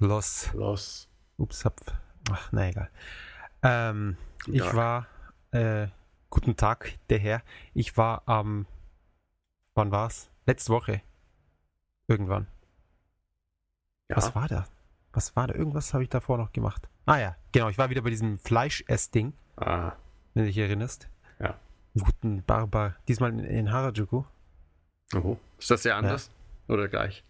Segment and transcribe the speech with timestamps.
[0.00, 0.52] Los.
[0.54, 1.08] Los.
[1.36, 1.80] Ups, hab.
[2.30, 2.90] Ach, na egal.
[3.62, 4.74] Ähm, ich Ja.
[4.74, 5.06] war.
[5.52, 5.88] Äh,
[6.30, 7.42] guten Tag, der Herr.
[7.74, 8.66] Ich war am.
[9.74, 10.30] wann war's?
[10.46, 11.02] Letzte Woche.
[12.06, 12.46] Irgendwann.
[14.08, 14.16] Ja.
[14.16, 14.66] Was war da?
[15.12, 15.54] Was war da?
[15.54, 16.88] Irgendwas habe ich davor noch gemacht.
[17.06, 17.68] Ah ja, genau.
[17.68, 19.92] Ich war wieder bei diesem Fleischessding, Ah,
[20.34, 21.08] wenn du dich erinnerst.
[21.38, 21.58] Ja.
[21.98, 22.96] Guten Barbar.
[23.08, 24.24] Diesmal in, in Harajuku.
[25.14, 25.36] oh.
[25.58, 26.30] Ist das sehr anders?
[26.68, 27.24] Oder gleich?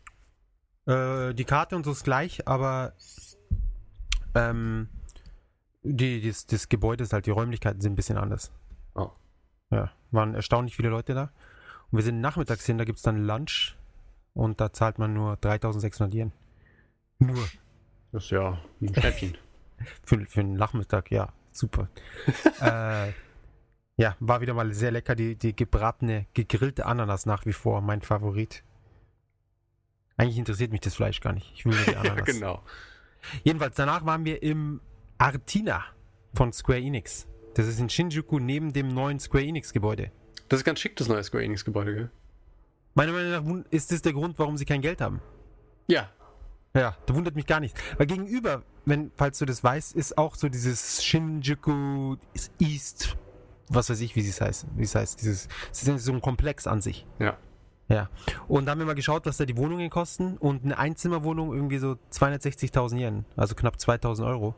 [0.87, 2.95] Äh, die Karte und so ist gleich, aber
[4.35, 4.89] ähm,
[5.83, 8.53] die, das, das Gebäude ist halt, die Räumlichkeiten sind ein bisschen anders.
[8.95, 9.11] Oh.
[9.71, 11.31] Ja, waren erstaunlich viele Leute da.
[11.91, 13.77] Und wir sind nachmittags hin, da gibt es dann Lunch
[14.35, 16.33] und da zahlt man nur 3600 Yen.
[17.19, 17.37] Nur
[18.13, 19.37] Das ist ja ein Schnäppchen.
[20.05, 21.89] für, für einen Nachmittag, ja, super.
[22.61, 23.13] äh,
[23.97, 28.03] ja, war wieder mal sehr lecker, die, die gebratene, gegrillte Ananas nach wie vor, mein
[28.03, 28.63] Favorit.
[30.21, 31.51] Eigentlich interessiert mich das Fleisch gar nicht.
[31.55, 32.27] Ich will nur die ja, Ananas.
[32.27, 32.63] genau.
[33.43, 34.83] Jedenfalls, danach waren wir im
[35.17, 35.83] Artina
[36.35, 37.27] von Square Enix.
[37.55, 40.13] Das ist in Shinjuku neben dem neuen Square Enix Gebäude.
[40.51, 42.11] Das ist ganz schick, das neue Square Enix Gebäude, gell?
[42.95, 45.23] Meiner Meinung nach ist das der Grund, warum sie kein Geld haben.
[45.87, 46.11] Ja.
[46.75, 47.75] Ja, da wundert mich gar nicht.
[47.97, 52.17] Weil gegenüber, wenn, falls du das weißt, ist auch so dieses Shinjuku
[52.59, 53.17] East,
[53.69, 54.67] was weiß ich, wie es heißt.
[54.77, 55.19] Wie es heißt.
[55.23, 57.07] Dieses, es ist so ein Komplex an sich.
[57.19, 57.39] Ja.
[57.91, 58.09] Ja.
[58.49, 60.37] Und da haben wir mal geschaut, was da die Wohnungen kosten.
[60.39, 64.55] Und eine Einzimmerwohnung irgendwie so 260.000 Yen, also knapp 2.000 Euro.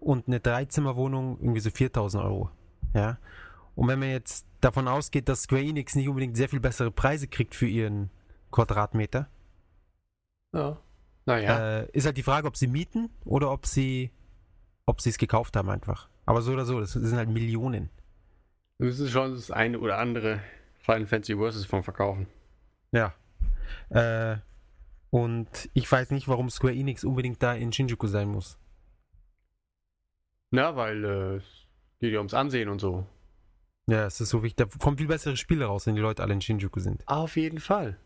[0.00, 2.50] Und eine Dreizimmerwohnung irgendwie so 4.000 Euro.
[2.94, 3.18] Ja.
[3.76, 7.28] Und wenn man jetzt davon ausgeht, dass Square Enix nicht unbedingt sehr viel bessere Preise
[7.28, 8.10] kriegt für ihren
[8.50, 9.28] Quadratmeter,
[10.54, 10.78] Ja.
[11.26, 11.80] Naja.
[11.80, 14.10] äh, ist halt die Frage, ob sie mieten oder ob sie
[14.86, 16.08] ob sie es gekauft haben einfach.
[16.26, 17.90] Aber so oder so, das sind halt Millionen.
[18.78, 20.40] wir müssen schon das eine oder andere
[20.78, 22.26] Final Fantasy Versus vom verkaufen.
[22.92, 23.14] Ja.
[23.90, 24.38] Äh,
[25.10, 28.58] und ich weiß nicht, warum Square Enix unbedingt da in Shinjuku sein muss.
[30.50, 31.44] Na, weil äh, es
[32.00, 33.06] geht ja ums Ansehen und so.
[33.86, 34.68] Ja, es ist so wichtig.
[34.70, 37.06] Da kommen viel bessere Spiele raus, wenn die Leute alle in Shinjuku sind.
[37.06, 37.96] Auf jeden Fall.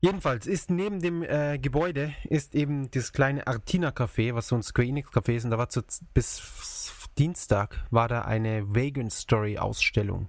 [0.00, 4.62] Jedenfalls ist neben dem äh, Gebäude ist eben das kleine Artina Café, was so ein
[4.62, 5.44] Square Enix Café ist.
[5.44, 5.82] Und da war zu,
[6.12, 10.28] bis Dienstag war da eine Vegan Story Ausstellung.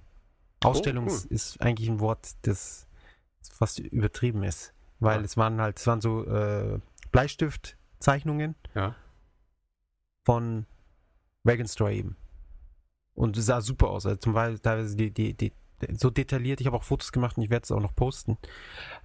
[0.64, 1.20] Ausstellung cool.
[1.30, 2.86] ist eigentlich ein Wort, das
[3.52, 4.72] fast übertrieben ist.
[5.00, 5.24] Weil Ja.
[5.24, 6.78] es waren halt, es waren so äh,
[7.12, 8.94] Bleistiftzeichnungen Ja.
[10.24, 10.66] von
[11.42, 12.16] Vegan Story eben.
[13.14, 14.06] Und es sah super aus.
[14.06, 15.52] Also zum Beispiel teilweise die, die, die,
[15.96, 16.60] so detailliert.
[16.60, 18.38] Ich habe auch Fotos gemacht und ich werde es auch noch posten.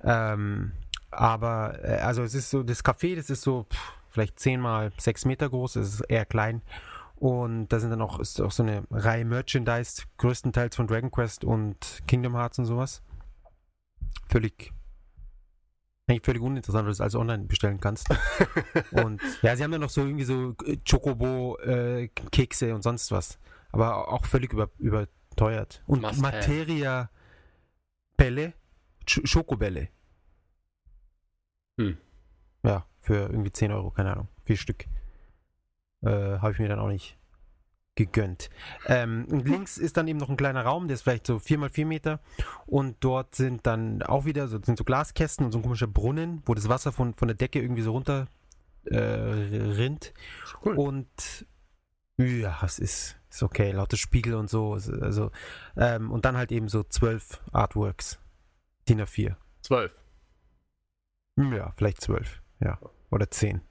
[0.03, 0.71] Ähm,
[1.11, 4.91] aber, äh, also es ist so, das Café, das ist so pff, vielleicht 10 mal
[4.97, 6.61] 6 Meter groß, es ist eher klein.
[7.19, 11.43] Und da sind dann auch, ist auch so eine Reihe Merchandise, größtenteils von Dragon Quest
[11.43, 13.03] und Kingdom Hearts und sowas.
[14.29, 14.71] Völlig,
[16.07, 18.07] eigentlich völlig uninteressant, weil du es alles online bestellen kannst.
[18.91, 23.37] und ja, sie haben dann noch so irgendwie so äh, Chocobo-Kekse und sonst was.
[23.73, 25.83] Aber auch völlig über, überteuert.
[25.87, 26.21] Und Must.
[26.21, 27.09] Materia
[28.15, 28.53] Bälle,
[29.05, 29.89] Sch Schokobälle.
[31.77, 31.97] Hm.
[32.63, 34.29] Ja, für irgendwie 10 Euro, keine Ahnung.
[34.45, 34.85] Vier Stück.
[36.01, 37.17] Äh, Habe ich mir dann auch nicht
[37.95, 38.49] gegönnt.
[38.85, 41.69] Ähm, links ist dann eben noch ein kleiner Raum, der ist vielleicht so 4 mal
[41.69, 42.21] 4 Meter.
[42.65, 46.41] Und dort sind dann auch wieder so, sind so Glaskästen und so ein komischer Brunnen,
[46.45, 48.27] wo das Wasser von, von der Decke irgendwie so runter
[48.85, 50.13] äh, rinnt.
[50.63, 50.75] Cool.
[50.75, 51.45] Und
[52.17, 54.73] ja, es ist, ist okay, lauter Spiegel und so.
[54.73, 55.31] Also,
[55.75, 58.19] ähm, und dann halt eben so zwölf Artworks.
[58.87, 59.35] DIN A4.
[59.61, 59.93] Zwölf.
[61.37, 62.41] Ja, vielleicht zwölf.
[62.59, 62.79] Ja.
[63.11, 63.61] Oder zehn.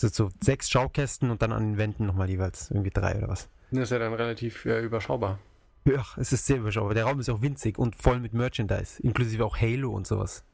[0.00, 3.50] Sind so sechs Schaukästen und dann an den Wänden nochmal jeweils irgendwie drei oder was.
[3.70, 5.38] Das ist ja dann relativ äh, überschaubar.
[5.84, 6.94] Ja, es ist sehr überschaubar.
[6.94, 10.44] Der Raum ist auch winzig und voll mit Merchandise, inklusive auch Halo und sowas.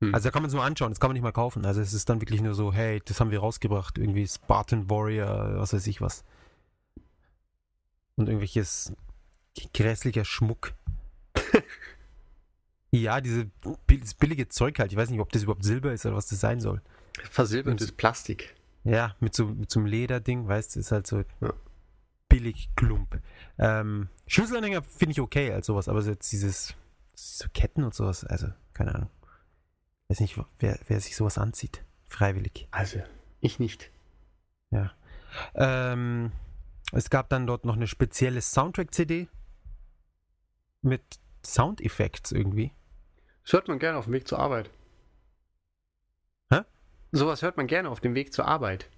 [0.00, 0.14] Hm.
[0.14, 1.64] Also da kann man es nur anschauen, das kann man nicht mal kaufen.
[1.64, 5.58] Also es ist dann wirklich nur so, hey, das haben wir rausgebracht, irgendwie Spartan Warrior,
[5.58, 6.24] was weiß ich was.
[8.16, 8.92] Und irgendwelches
[9.72, 10.74] grässlicher Schmuck.
[12.90, 13.48] ja, diese,
[13.88, 14.92] dieses billige Zeug halt.
[14.92, 16.82] Ich weiß nicht, ob das überhaupt Silber ist oder was das sein soll.
[17.30, 18.54] Versilbertes Plastik.
[18.84, 21.52] Ja, mit so, mit so einem Lederding, weißt du, ist halt so Ja.
[22.28, 23.20] billig Klump.
[23.58, 26.74] Ähm, Schlüsselanhänger finde ich okay als sowas, aber so jetzt dieses,
[27.14, 29.10] so Ketten und sowas, also, keine Ahnung.
[30.08, 31.82] Weiß nicht, wer, wer sich sowas anzieht.
[32.08, 32.68] Freiwillig.
[32.72, 33.00] Also,
[33.40, 33.90] ich nicht.
[35.54, 36.32] Ähm,
[36.92, 39.28] es gab dann dort noch eine spezielle Soundtrack-CD
[40.82, 41.02] mit
[41.44, 42.72] Soundeffekts irgendwie.
[43.44, 44.70] Das hört man gerne auf dem Weg zur Arbeit.
[47.14, 48.90] Sowas hört man gerne auf dem Weg zur Arbeit.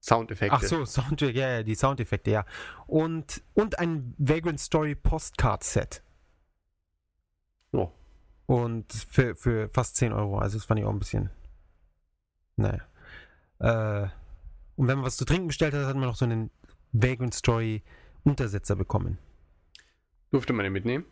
[0.00, 0.54] Soundeffekte.
[0.54, 2.46] Ach so, Soundtrack, ja, ja, die Soundeffekte, ja.
[2.86, 6.02] Und, und ein Vagrant Story Postcard-Set.
[7.72, 7.90] Oh.
[8.46, 10.38] Und für, für fast 10 Euro.
[10.38, 11.30] Also das fand ich auch ein bisschen.
[12.54, 12.82] Naja.
[13.58, 14.08] Äh,
[14.76, 16.50] und wenn man was zu trinken bestellt hat, hat man noch so einen
[16.92, 17.82] Vagrant Story
[18.22, 19.18] Untersetzer bekommen.
[20.30, 21.04] Durfte man den mitnehmen?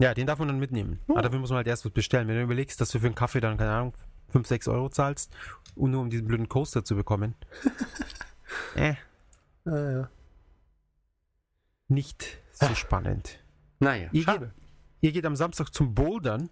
[0.00, 0.98] Ja, den darf man dann mitnehmen.
[1.06, 1.12] Oh.
[1.12, 2.26] Aber dafür muss man halt erst was bestellen.
[2.26, 3.94] Wenn du überlegst, dass du für einen Kaffee dann, keine Ahnung,
[4.30, 5.34] 5, 6 Euro zahlst,
[5.74, 7.34] und nur um diesen blöden Coaster zu bekommen.
[8.76, 8.94] äh,
[9.64, 10.10] Ja, ja.
[11.88, 12.74] nicht so Ah.
[12.74, 13.38] spannend.
[13.80, 14.52] Naja, Ihr schade.
[15.00, 16.50] Ihr geht am Samstag zum Bouldern.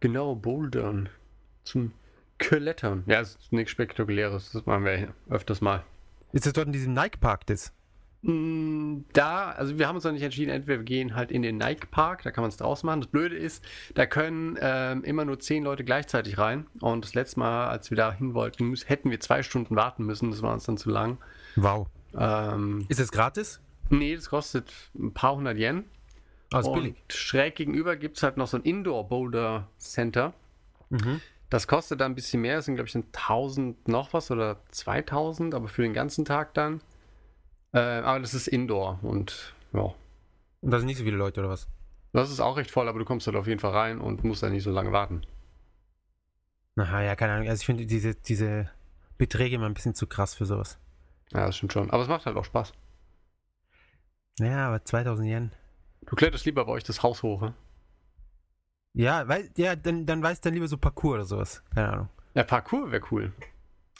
[0.00, 1.08] Genau, Bouldern.
[1.64, 1.92] Zum
[2.38, 3.02] Klettern.
[3.06, 4.52] Ja, es ist nichts Spektakuläres.
[4.52, 5.82] Das machen wir öfters mal.
[6.32, 7.72] Ist das dort in diesem Nike-Park das?
[9.12, 11.86] Da, also wir haben uns noch nicht entschieden, entweder wir gehen halt in den Nike
[11.88, 13.02] Park, da kann man es draus machen.
[13.02, 13.64] Das Blöde ist,
[13.94, 16.66] da können ähm, immer nur zehn Leute gleichzeitig rein.
[16.80, 20.32] Und das letzte Mal, als wir da hin wollten, hätten wir zwei Stunden warten müssen.
[20.32, 21.18] Das war uns dann zu lang.
[21.54, 21.86] Wow.
[22.18, 23.60] Ähm, Ist das gratis?
[23.90, 25.84] nee, das kostet ein paar hundert Yen.
[26.52, 26.96] Ah, ist und billig.
[27.08, 30.32] schräg gegenüber gibt es halt noch so ein Indoor Boulder Center.
[30.90, 31.20] Mhm.
[31.48, 32.56] Das kostet dann ein bisschen mehr.
[32.56, 36.80] Das sind, glaube ich, 1000 noch was oder 2000, aber für den ganzen Tag dann.
[37.76, 39.94] Äh, aber das ist Indoor und ja.
[40.62, 41.68] Und da sind nicht so viele Leute, oder was?
[42.14, 44.42] Das ist auch recht voll, aber du kommst halt auf jeden Fall rein und musst
[44.42, 45.26] dann nicht so lange warten.
[46.76, 47.48] Aha, ja, keine Ahnung.
[47.48, 48.70] Also ich finde diese, diese
[49.18, 50.78] Beträge immer ein bisschen zu krass für sowas.
[51.34, 51.90] Ja, das stimmt schon.
[51.90, 52.72] Aber es macht halt auch Spaß.
[54.38, 55.52] Ja, aber 2000 Yen.
[56.06, 57.54] Du kletterst lieber bei euch das Haus hoch, ne?
[58.94, 61.62] Ja, weil, ja dann, dann weiß dann lieber so Parcours oder sowas.
[61.74, 62.08] Keine Ahnung.
[62.34, 63.34] Ja, Parkour wäre cool.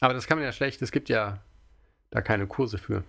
[0.00, 0.80] Aber das kann man ja schlecht.
[0.80, 1.42] Es gibt ja
[2.10, 3.04] da keine Kurse für.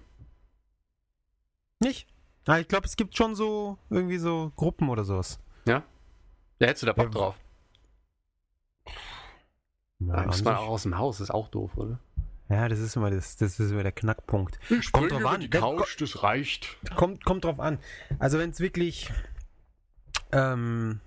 [2.48, 5.40] Ah, ich glaube, es gibt schon so irgendwie so Gruppen oder sowas.
[5.66, 5.84] Ja,
[6.60, 7.36] hättest du da Bock Ja, drauf.
[10.00, 11.20] Ja, Da muss man auch aus dem Haus.
[11.20, 12.00] Ist auch doof, oder?
[12.50, 14.58] ja das ist immer das, das ist immer der Knackpunkt.
[14.70, 15.50] Ich Kommt drauf an.
[15.50, 15.62] Der-
[16.00, 16.78] das reicht.
[16.96, 17.78] Kommt, kommt drauf an.
[18.20, 19.12] Also wenn es wirklich,
[20.32, 21.02] ähm,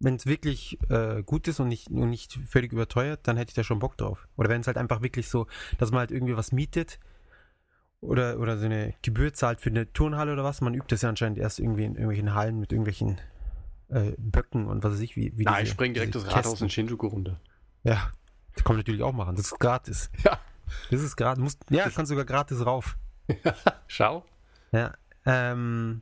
[0.00, 3.54] wenn es wirklich äh, gut ist und nicht, und nicht völlig überteuert, dann hätte ich
[3.54, 4.26] da schon Bock drauf.
[4.36, 5.46] Oder wenn es halt einfach wirklich so,
[5.78, 6.98] dass man halt irgendwie was mietet
[8.02, 10.60] oder, oder so eine Gebühr zahlt für eine Turnhalle oder was.
[10.60, 13.18] Man übt das ja anscheinend erst irgendwie in irgendwelchen Hallen mit irgendwelchen
[13.88, 16.60] äh, Böcken und was weiß ich, wie, wie Nein, ich diese- spring direkt das Rathaus
[16.60, 17.40] in Shinjuku runter.
[17.84, 18.12] Ja,
[18.54, 19.36] das kann man natürlich auch machen.
[19.36, 20.10] Das ist gratis.
[20.24, 20.38] Ja.
[20.90, 21.42] Das ist gratis.
[21.42, 22.96] Musst, ja, kannst sogar gratis rauf.
[23.88, 24.24] Schau.
[24.70, 24.94] Ja.
[25.26, 26.00] Ähm,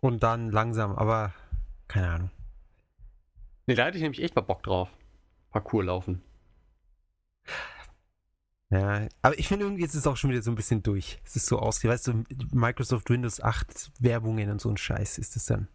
[0.00, 1.34] und dann langsam, aber
[1.86, 2.30] keine Ahnung.
[3.66, 4.88] Nee, da hätte ich nämlich echt mal Bock drauf.
[5.50, 6.22] Parkour laufen.
[8.70, 11.20] Ja, aber ich finde irgendwie jetzt ist es auch schon wieder so ein bisschen durch.
[11.24, 15.36] Es ist so aus, weißt du, Microsoft Windows 8 Werbungen und so ein Scheiß ist
[15.36, 15.68] es dann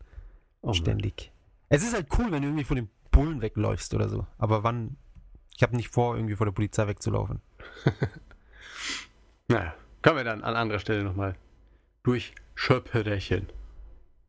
[0.62, 1.31] Oh ständig.
[1.69, 4.28] Es ist halt cool, wenn du irgendwie von den Bullen wegläufst oder so.
[4.38, 4.98] Aber wann?
[5.56, 7.42] Ich habe nicht vor, irgendwie vor der Polizei wegzulaufen.
[9.48, 11.36] Naja, können wir dann an anderer Stelle nochmal
[12.04, 13.48] durchschöpferchen.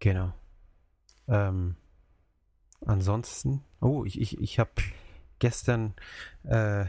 [0.00, 0.34] Genau.
[1.28, 1.76] Ähm,
[2.84, 4.72] ansonsten, oh, ich, ich, ich habe
[5.38, 5.94] gestern,
[6.44, 6.86] äh,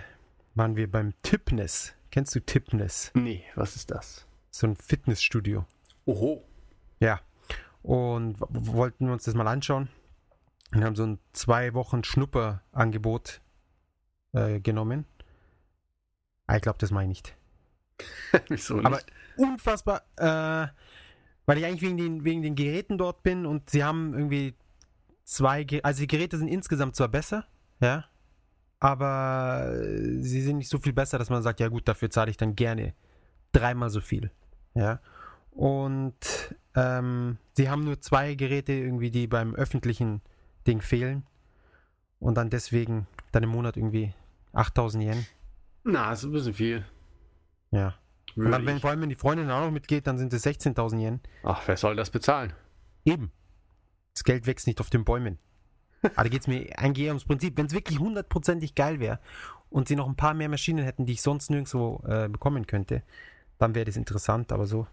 [0.56, 1.94] waren wir beim Tipness.
[2.12, 3.12] Kennst du Tipness?
[3.14, 4.26] Nee, was ist das?
[4.52, 5.66] So ein Fitnessstudio.
[6.06, 6.44] Oho.
[7.00, 7.20] Ja.
[7.82, 9.90] Und wollten wir uns das mal anschauen.
[10.74, 13.42] Und haben so ein zwei Wochen Schnupperangebot
[14.34, 15.06] äh, genommen.
[16.48, 17.38] Ah, Ich glaube, das meine ich nicht.
[18.50, 18.86] Wieso nicht?
[18.86, 19.00] Aber
[19.38, 20.68] unfassbar, äh,
[21.46, 24.56] weil ich eigentlich wegen den, wegen den Geräten dort bin und sie haben irgendwie
[25.24, 27.46] zwei, Ge also die Geräte sind insgesamt zwar besser,
[27.80, 28.06] ja,
[28.80, 32.32] aber äh, sie sind nicht so viel besser, dass man sagt, ja gut, dafür zahle
[32.32, 32.94] ich dann gerne
[33.52, 34.32] dreimal so viel,
[34.74, 35.00] ja.
[35.52, 36.16] Und
[36.76, 40.22] ähm, sie haben nur zwei Geräte irgendwie, die beim öffentlichen
[40.68, 41.24] Ding fehlen
[42.20, 44.14] und dann deswegen dann im Monat irgendwie
[44.54, 45.26] 8000 Yen,
[45.84, 46.86] Na, ist ein bisschen viel.
[47.72, 47.94] ja.
[48.36, 50.34] Und Würde dann, wenn, ich- vor allem, wenn die Freundin auch noch mitgeht, dann sind
[50.34, 51.20] es 16.000 Yen.
[51.44, 52.52] Ach, wer soll das bezahlen?
[53.06, 53.32] Eben.
[54.14, 55.38] Das Geld wächst nicht auf den Bäumen.
[56.16, 57.58] Aber da geht es mir eigentlich eher ums Prinzip.
[57.58, 59.20] Wenn es wirklich hundertprozentig geil wäre
[59.70, 63.04] und sie noch ein paar mehr Maschinen hätten, die ich sonst nirgendwo äh, bekommen könnte,
[63.58, 64.88] dann wäre das interessant, aber so.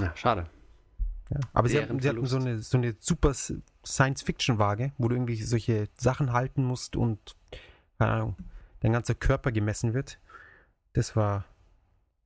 [0.00, 0.46] Na, schade.
[1.30, 1.40] Ja.
[1.52, 5.88] Aber sie hatten, sie hatten so eine, so eine super Science-Fiction-Waage, wo du irgendwie solche
[5.96, 7.36] Sachen halten musst und,
[7.98, 8.36] keine Ahnung,
[8.80, 10.18] dein ganzer Körper gemessen wird.
[10.94, 11.44] Das war,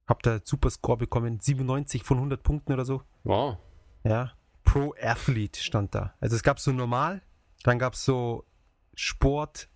[0.07, 3.03] hab da super Score bekommen, 97 von 100 Punkten oder so.
[3.25, 3.59] Wow.
[4.05, 4.33] Ja,
[4.73, 6.15] Pro Athlete stand da.
[6.19, 7.21] Also es gab so normal,
[7.63, 8.47] dann gab es so
[8.95, 9.69] Sport,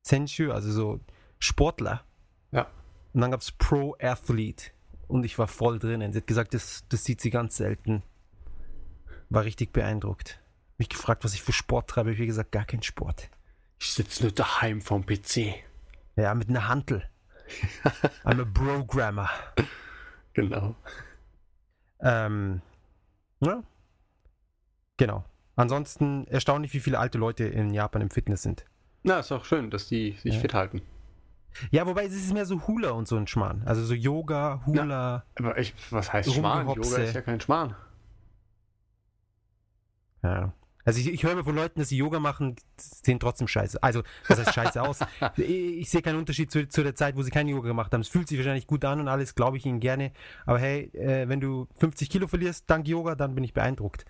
[0.00, 1.00] Sensu, also so
[1.38, 2.06] Sportler.
[2.50, 2.66] Ja.
[3.12, 4.70] Und dann gab es Pro Athlete.
[5.08, 6.14] Und ich war voll drinnen.
[6.14, 8.02] Sie hat gesagt, das, das sieht sie ganz selten.
[9.28, 10.40] War richtig beeindruckt.
[10.78, 12.10] Mich gefragt, was ich für Sport treibe.
[12.10, 13.28] Ich habe gesagt, gar kein Sport.
[13.78, 15.52] Ich sitze nur daheim vom PC.
[16.16, 17.06] Ja, mit einer Hantel.
[18.24, 19.28] I'm a Programmer.
[20.32, 20.76] Genau.
[22.00, 22.62] Ähm,
[23.40, 23.62] ja.
[25.00, 25.24] Genau.
[25.56, 28.66] Ansonsten erstaunlich, wie viele alte Leute in Japan im Fitness sind.
[29.02, 30.40] Na, ist auch schön, dass die sich Ja.
[30.40, 30.82] fit halten.
[31.70, 33.62] Ja, wobei es ist mehr so Hula und so ein Schmarrn.
[33.64, 35.24] Also so Yoga, Hula.
[35.38, 36.68] Aber ich, was heißt Schmarrn?
[36.68, 37.74] Yoga ist ja kein Schmarrn.
[40.22, 40.52] Ja.
[40.84, 43.82] Also ich, ich höre mir von Leuten, dass sie Yoga machen, sehen trotzdem scheiße.
[43.82, 45.00] Also, was heißt scheiße aus?
[45.38, 48.02] Ich, ich sehe keinen Unterschied zu, zu der Zeit, wo sie kein Yoga gemacht haben.
[48.02, 50.12] Es fühlt sich wahrscheinlich gut an und alles, glaube ich ihnen gerne.
[50.44, 54.04] Aber hey, äh, wenn du 50 Kilo verlierst dank Yoga, dann bin ich beeindruckt.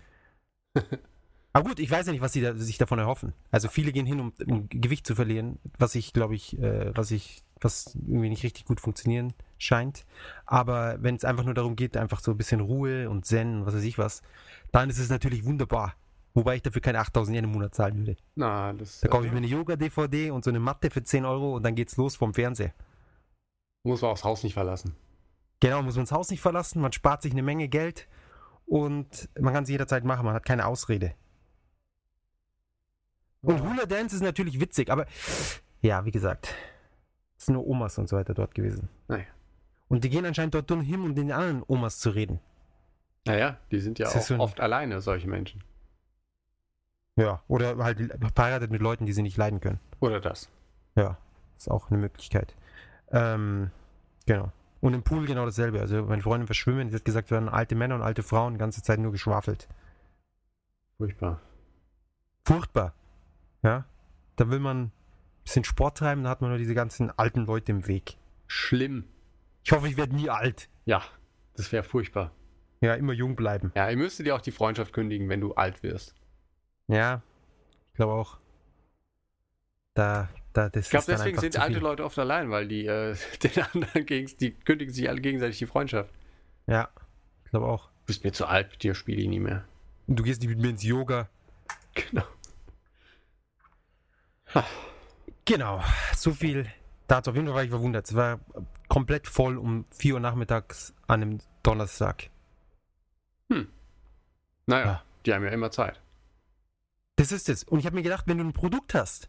[1.53, 3.33] Aber gut, ich weiß ja nicht, was sie da, sich davon erhoffen.
[3.51, 7.11] Also viele gehen hin, um, um Gewicht zu verlieren, was ich, glaube ich, äh, was
[7.11, 10.05] ich, was irgendwie nicht richtig gut funktionieren scheint.
[10.47, 13.67] Aber wenn es einfach nur darum geht, einfach so ein bisschen Ruhe und Zen und
[13.67, 14.23] was weiß ich was,
[14.71, 15.95] dann ist es natürlich wunderbar.
[16.35, 18.17] Wobei ich dafür keine 8000 Yen im Monat zahlen würde.
[18.37, 21.25] Na, das Da kaufe ich äh, mir eine Yoga-DVD und so eine Matte für 10
[21.25, 22.73] Euro und dann geht's los vom Fernseher.
[23.83, 24.95] muss man aufs Haus nicht verlassen.
[25.59, 28.07] Genau, muss man das Haus nicht verlassen, man spart sich eine Menge Geld
[28.67, 31.15] und man kann es jederzeit machen, man hat keine Ausrede.
[33.43, 33.63] Und.
[33.63, 35.07] Hula Dance ist natürlich witzig, aber
[35.81, 36.55] ja, wie gesagt,
[37.39, 38.89] es sind nur Omas und so weiter dort gewesen.
[39.09, 39.25] Naja.
[39.89, 42.39] Und die gehen anscheinend dort hin, um den anderen Omas zu reden.
[43.27, 45.65] Naja, die sind ja Das auch so oft alleine, solche Menschen.
[47.17, 47.99] Ja, oder halt
[48.35, 49.81] verheiratet mit Leuten, die sie nicht leiden können.
[50.01, 50.49] Oder das.
[50.95, 51.19] Ja,
[51.57, 52.55] ist auch eine Möglichkeit.
[53.11, 53.71] Ähm,
[54.27, 54.53] genau.
[54.81, 55.81] Und im Pool genau dasselbe.
[55.81, 58.59] Also meine Freundin verschwimmen, die hat gesagt, wir waren alte Männer und alte Frauen die
[58.59, 59.69] ganze Zeit nur geschwafelt.
[60.97, 61.41] Furchtbar.
[62.45, 62.95] Furchtbar.
[63.63, 63.85] Ja.
[64.37, 64.93] Da will man ein
[65.45, 68.17] bisschen Sport treiben, da hat man nur diese ganzen alten Leute im Weg.
[68.47, 69.05] Schlimm.
[69.63, 70.69] Ich hoffe, ich werde nie alt.
[70.87, 71.03] Ja,
[71.55, 72.33] das wäre furchtbar.
[72.81, 73.73] Ja, immer jung bleiben.
[73.75, 76.15] Ja, ihr müsstet dir auch die Freundschaft kündigen, wenn du alt wirst.
[76.89, 77.23] Ja,
[77.89, 78.39] ich glaube auch.
[79.93, 81.83] Da, da, Ich glaube, deswegen sind alte viel.
[81.83, 85.67] Leute oft allein, weil die äh, den anderen gegen, die kündigen sich alle gegenseitig die
[85.67, 86.11] Freundschaft.
[86.67, 86.89] Ja,
[87.45, 87.87] ich glaube auch.
[87.87, 89.65] Du bist mir zu alt, mit dir spiele ich nie mehr.
[90.07, 91.29] Und du gehst nicht mit mir ins Yoga.
[91.95, 92.25] Genau.
[95.45, 95.83] Genau,
[96.17, 96.67] so viel
[97.07, 97.31] dazu.
[97.31, 98.07] Auf jeden Fall war ich verwundert.
[98.07, 98.41] Es war
[98.89, 102.31] komplett voll um 4 Uhr nachmittags an einem Donnerstag.
[104.67, 105.03] Naja, Ja.
[105.27, 106.01] die haben ja immer Zeit.
[107.17, 107.65] Das ist es.
[107.65, 109.29] Und ich habe mir gedacht, wenn du ein Produkt hast,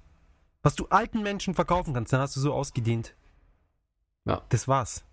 [0.64, 3.16] was du alten Menschen verkaufen kannst, dann hast du so ausgedient.
[4.26, 4.44] Ja.
[4.50, 5.04] Das war's.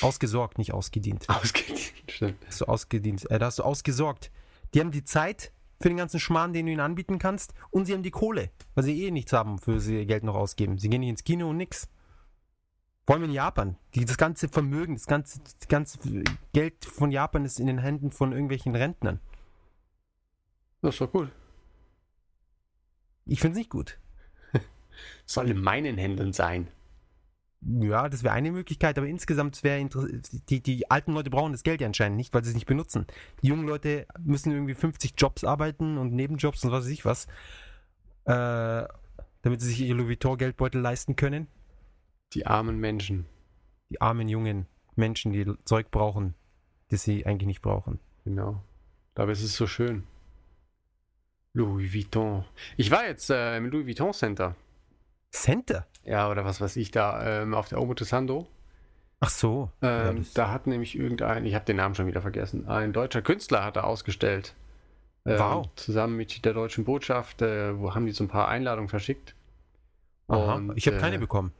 [0.00, 1.28] Ausgesorgt, nicht ausgedient.
[1.28, 1.92] Ausgeht.
[2.08, 2.46] Stimmt.
[2.46, 3.30] Hast du ausgedient.
[3.30, 4.30] Äh, da hast du ausgesorgt.
[4.72, 7.92] Die haben die Zeit für den ganzen Schmarrn, den du ihnen anbieten kannst, und sie
[7.92, 10.78] haben die Kohle, weil sie eh nichts haben, für sie ihr Geld noch ausgeben.
[10.78, 11.88] Sie gehen nicht ins Kino und nix.
[13.06, 13.76] Vor allem in Japan.
[13.94, 15.98] Die, das ganze Vermögen, das ganze, das ganze
[16.52, 19.20] Geld von Japan ist in den Händen von irgendwelchen Rentnern.
[20.80, 21.30] Das ist doch gut.
[23.26, 23.98] Ich finde es nicht gut.
[25.26, 26.68] Soll in meinen Händen sein.
[27.66, 29.88] Ja, das wäre eine Möglichkeit, aber insgesamt wäre
[30.50, 33.06] die, die alten Leute brauchen das Geld ja anscheinend nicht, weil sie es nicht benutzen.
[33.42, 37.26] Die jungen Leute müssen irgendwie 50 Jobs arbeiten und Nebenjobs und was weiß ich was,
[38.26, 38.86] äh,
[39.42, 41.46] damit sie sich ihr Louis Vuitton Geldbeutel leisten können.
[42.34, 43.24] Die armen Menschen.
[43.88, 46.34] Die armen jungen Menschen, die Zeug brauchen,
[46.90, 47.98] das sie eigentlich nicht brauchen.
[48.24, 48.62] Genau.
[49.14, 50.04] Dabei ist es so schön.
[51.54, 52.44] Louis Vuitton.
[52.76, 54.56] Ich war jetzt äh, im Louis Vuitton Center.
[55.34, 55.86] Center?
[56.04, 58.46] Ja, oder was weiß ich da, ähm, auf der Omotesando.
[59.20, 59.70] Ach so.
[59.82, 62.92] Ja, Ähm, das- da hat nämlich irgendein, ich habe den Namen schon wieder vergessen, ein
[62.92, 64.54] deutscher Künstler hat da ausgestellt.
[65.26, 65.68] Ähm, Wow.
[65.76, 69.34] Zusammen mit der deutschen Botschaft, äh, wo haben die so ein paar Einladungen verschickt.
[70.28, 71.52] Aha, Und, ich habe keine äh, bekommen.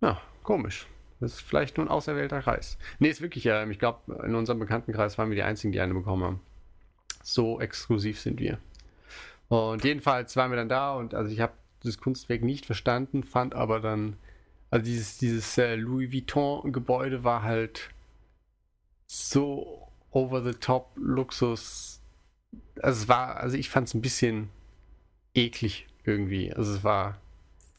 [0.00, 0.86] Ja, komisch.
[1.20, 2.76] Das ist vielleicht nur ein auserwählter Kreis.
[2.98, 5.94] Nee, ist wirklich, ja, ich glaube, in unserem Bekanntenkreis waren wir die Einzigen, die eine
[5.94, 6.40] bekommen haben.
[7.22, 8.58] So exklusiv sind wir.
[9.48, 11.52] Und jedenfalls waren wir dann da und also ich habe
[11.88, 14.16] das Kunstwerk nicht verstanden, fand aber dann,
[14.70, 17.90] also dieses, dieses äh, Louis Vuitton-Gebäude war halt
[19.06, 22.00] so over the top Luxus.
[22.80, 24.48] Also es war, also ich fand es ein bisschen
[25.34, 26.52] eklig irgendwie.
[26.52, 27.18] Also es war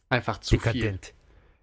[0.10, 0.74] einfach zu viel.
[0.74, 1.14] Dekadent.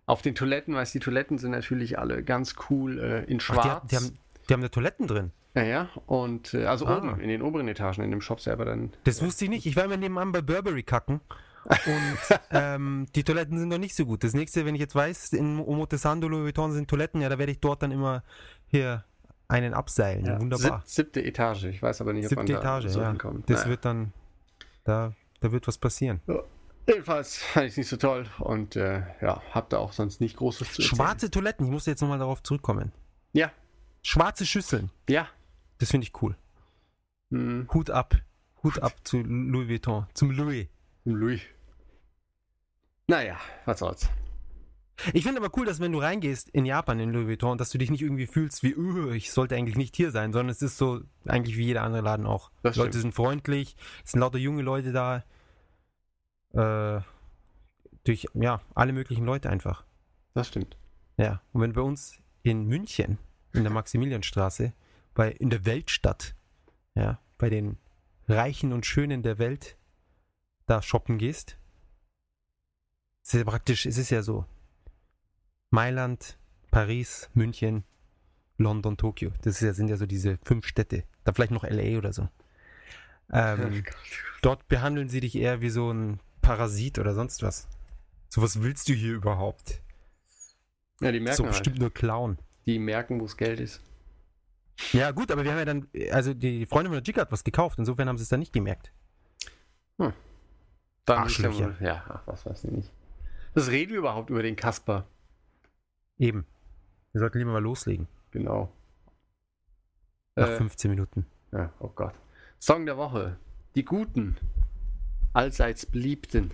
[0.07, 3.41] Auf den Toiletten, weißt du, die Toiletten sind natürlich alle ganz cool äh, in Ach,
[3.43, 3.63] schwarz.
[3.65, 4.19] die, haben- die, haben,
[4.49, 5.31] die haben da Toiletten drin.
[5.55, 5.89] ja, ja.
[6.07, 6.99] Und äh, also Ah.
[6.99, 8.93] oben, in den oberen Etagen, in dem Shop selber dann.
[9.05, 9.67] Das wusste ich nicht.
[9.67, 11.21] Ich war immer nebenan bei Burberry kacken.
[11.65, 14.25] Und ähm, die Toiletten sind noch nicht so gut.
[14.25, 17.53] Das nächste, wenn ich jetzt weiß, in Omotesando Louis Vuitton sind Toiletten, ja, da werde
[17.53, 18.23] ich dort dann immer
[18.67, 19.05] hier
[19.49, 20.25] einen abseilen.
[20.25, 20.83] Ja, Wunderbar.
[20.85, 21.65] Sieb, siebte Etage.
[21.65, 23.09] Ich weiß aber nicht, ob Siebte man da Etage, so ja.
[23.11, 23.49] hinkommt.
[23.49, 23.71] Das Naja.
[23.71, 24.13] wird dann,
[24.85, 26.21] da, da wird was passieren.
[26.89, 30.37] Jedenfalls fand ich es nicht so toll und äh, ja, hab da auch sonst nicht
[30.37, 30.97] Großes zu erzählen.
[30.97, 32.93] Schwarze Toiletten, ich muss jetzt nochmal darauf zurückkommen.
[33.33, 33.53] Ja,
[34.03, 35.29] Schwarze Schüsseln, ja.
[35.79, 36.37] das finde ich cool.
[37.31, 38.17] Hm, Hut ab.
[38.65, 40.67] Hut ab zu Louis Vuitton, zum Louis.
[41.05, 41.41] Louis.
[43.09, 44.09] Naja, was soll's.
[45.13, 47.79] Ich finde aber cool, dass wenn du reingehst in Japan in Louis Vuitton, dass du
[47.79, 50.77] dich nicht irgendwie fühlst wie, uh, ich sollte eigentlich nicht hier sein, sondern es ist
[50.77, 52.51] so eigentlich wie jeder andere Laden auch.
[52.63, 53.03] Das Die Leute stimmt.
[53.03, 55.25] sind freundlich, es sind lauter junge Leute da.
[56.53, 57.03] Äh,
[58.05, 59.85] durch, ja, alle möglichen Leute einfach.
[60.35, 60.77] Das stimmt.
[61.17, 61.41] Ja.
[61.53, 63.19] Und wenn du bei uns in München,
[63.53, 64.73] in der Maximilianstraße,
[65.15, 66.35] bei, in der Weltstadt,
[66.95, 67.79] ja, bei den
[68.29, 69.77] Reichen und Schönen der Welt,
[70.73, 71.59] da shoppen gehst,
[73.23, 74.47] ist ja praktisch, es ist ja so.
[75.71, 76.39] Mailand,
[76.71, 77.85] Paris, München,
[78.57, 79.33] London, Tokio.
[79.43, 81.05] Das ja, sind ja so diese fünf Städte.
[81.25, 82.29] Da vielleicht noch LA oder so.
[83.31, 83.85] Ähm,
[84.41, 87.69] dort behandeln sie dich eher wie so ein Parasit oder sonst was.
[88.29, 89.83] So was willst du hier überhaupt?
[91.01, 91.53] Ja, die So merken halt.
[91.53, 92.39] bestimmt nur Clown.
[92.67, 93.83] Die merken, wo das Geld ist.
[94.93, 97.45] Ja, gut, aber wir haben ja dann, also die Freundin von der Chica hat was
[97.45, 98.91] gekauft, insofern haben sie es dann nicht gemerkt.
[101.05, 101.77] Dann ist ja, Arschlöcher.
[101.85, 102.91] ja, ach, was weiß ich nicht.
[103.55, 105.05] Was reden wir überhaupt über den Kasper?
[106.19, 106.47] Eben.
[107.13, 108.09] Wir sollten lieber mal loslegen.
[108.31, 108.73] Genau.
[110.37, 111.27] Nach Äh, 15 Minuten.
[111.53, 112.15] ja, oh Gott.
[112.59, 113.37] Song der Woche.
[113.75, 114.37] Die Guten.
[115.35, 116.51] Allseits beliebten.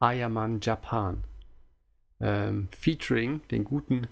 [0.00, 1.22] Ayaman Japan.
[2.20, 4.08] Ähm, featuring den guten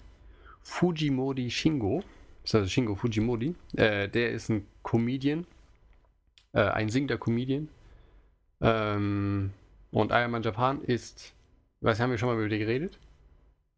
[0.61, 2.03] Fujimori Shingo.
[2.43, 3.55] Das ist also Shingo Fujimori.
[3.75, 5.45] Äh, der ist ein Comedian.
[6.53, 7.67] Äh, ein singender Comedian.
[8.61, 9.51] Ähm,
[9.91, 11.33] und Ayaman Japan ist.
[11.81, 12.97] Was haben wir schon mal über die geredet?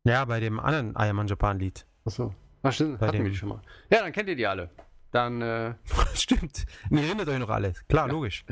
[0.05, 1.85] Ja, bei dem anderen Ayaman Japan Lied.
[2.05, 2.33] Achso.
[2.63, 3.61] Ach, stimmt, Bei hatten wir dem- die schon mal.
[3.91, 4.69] Ja, dann kennt ihr die alle.
[5.11, 5.73] Dann äh,
[6.13, 6.65] Stimmt.
[6.89, 7.73] Ihr erinnert euch noch alle.
[7.89, 8.13] Klar, Ja.
[8.13, 8.45] logisch.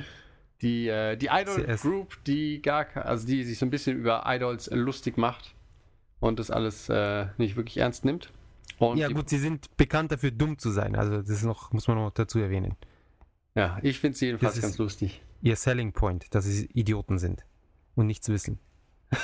[0.61, 1.81] die, äh, die Idol CS.
[1.83, 5.53] Group, die gar also die sich so ein bisschen über Idols lustig macht
[6.19, 8.31] und das alles äh, nicht wirklich ernst nimmt.
[8.79, 10.95] Und ja, gut, sie sind bekannt dafür, dumm zu sein.
[10.95, 12.75] Also, das ist noch, muss man noch dazu erwähnen.
[13.55, 15.21] Ja, ich finde sie jedenfalls Das ist- ganz lustig.
[15.41, 17.45] Ihr Selling Point, dass sie Idioten sind
[17.95, 18.59] und nichts wissen.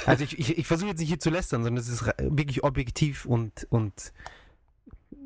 [0.06, 3.26] Also, ich, ich, ich versuche jetzt nicht hier zu lästern, sondern es ist wirklich objektiv
[3.26, 4.14] und, und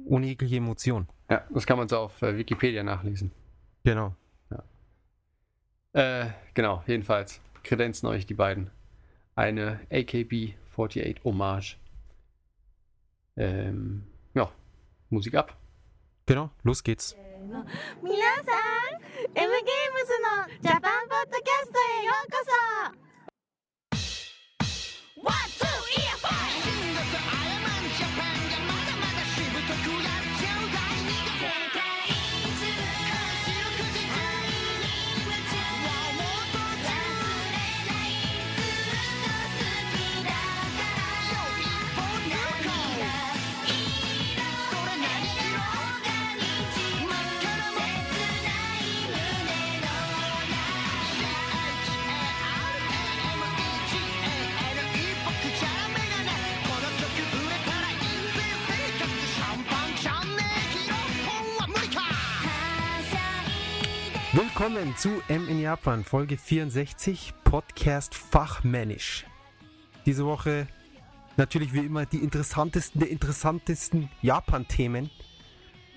[0.06, 1.08] ohne jegliche Emotion.
[1.30, 3.32] Ja, das kann man so auf äh, Wikipedia nachlesen.
[3.84, 4.16] Genau.
[5.98, 8.70] Äh, genau, jedenfalls kredenzen euch die beiden.
[9.34, 11.78] Eine AKB48 Hommage.
[13.36, 14.04] Ähm,
[14.36, 14.52] ja,
[15.10, 15.58] Musik ab.
[16.28, 17.16] Genau, los geht's.
[18.04, 18.54] 皆さん
[19.34, 22.38] M ゲームズのジャパンポッドキャストへようこ
[25.62, 25.67] そ
[64.38, 69.26] Willkommen zu M in Japan, Folge 64, Podcast Fachmännisch.
[70.06, 70.68] Diese Woche
[71.38, 75.10] natürlich wie immer die interessantesten der interessantesten Japan-Themen.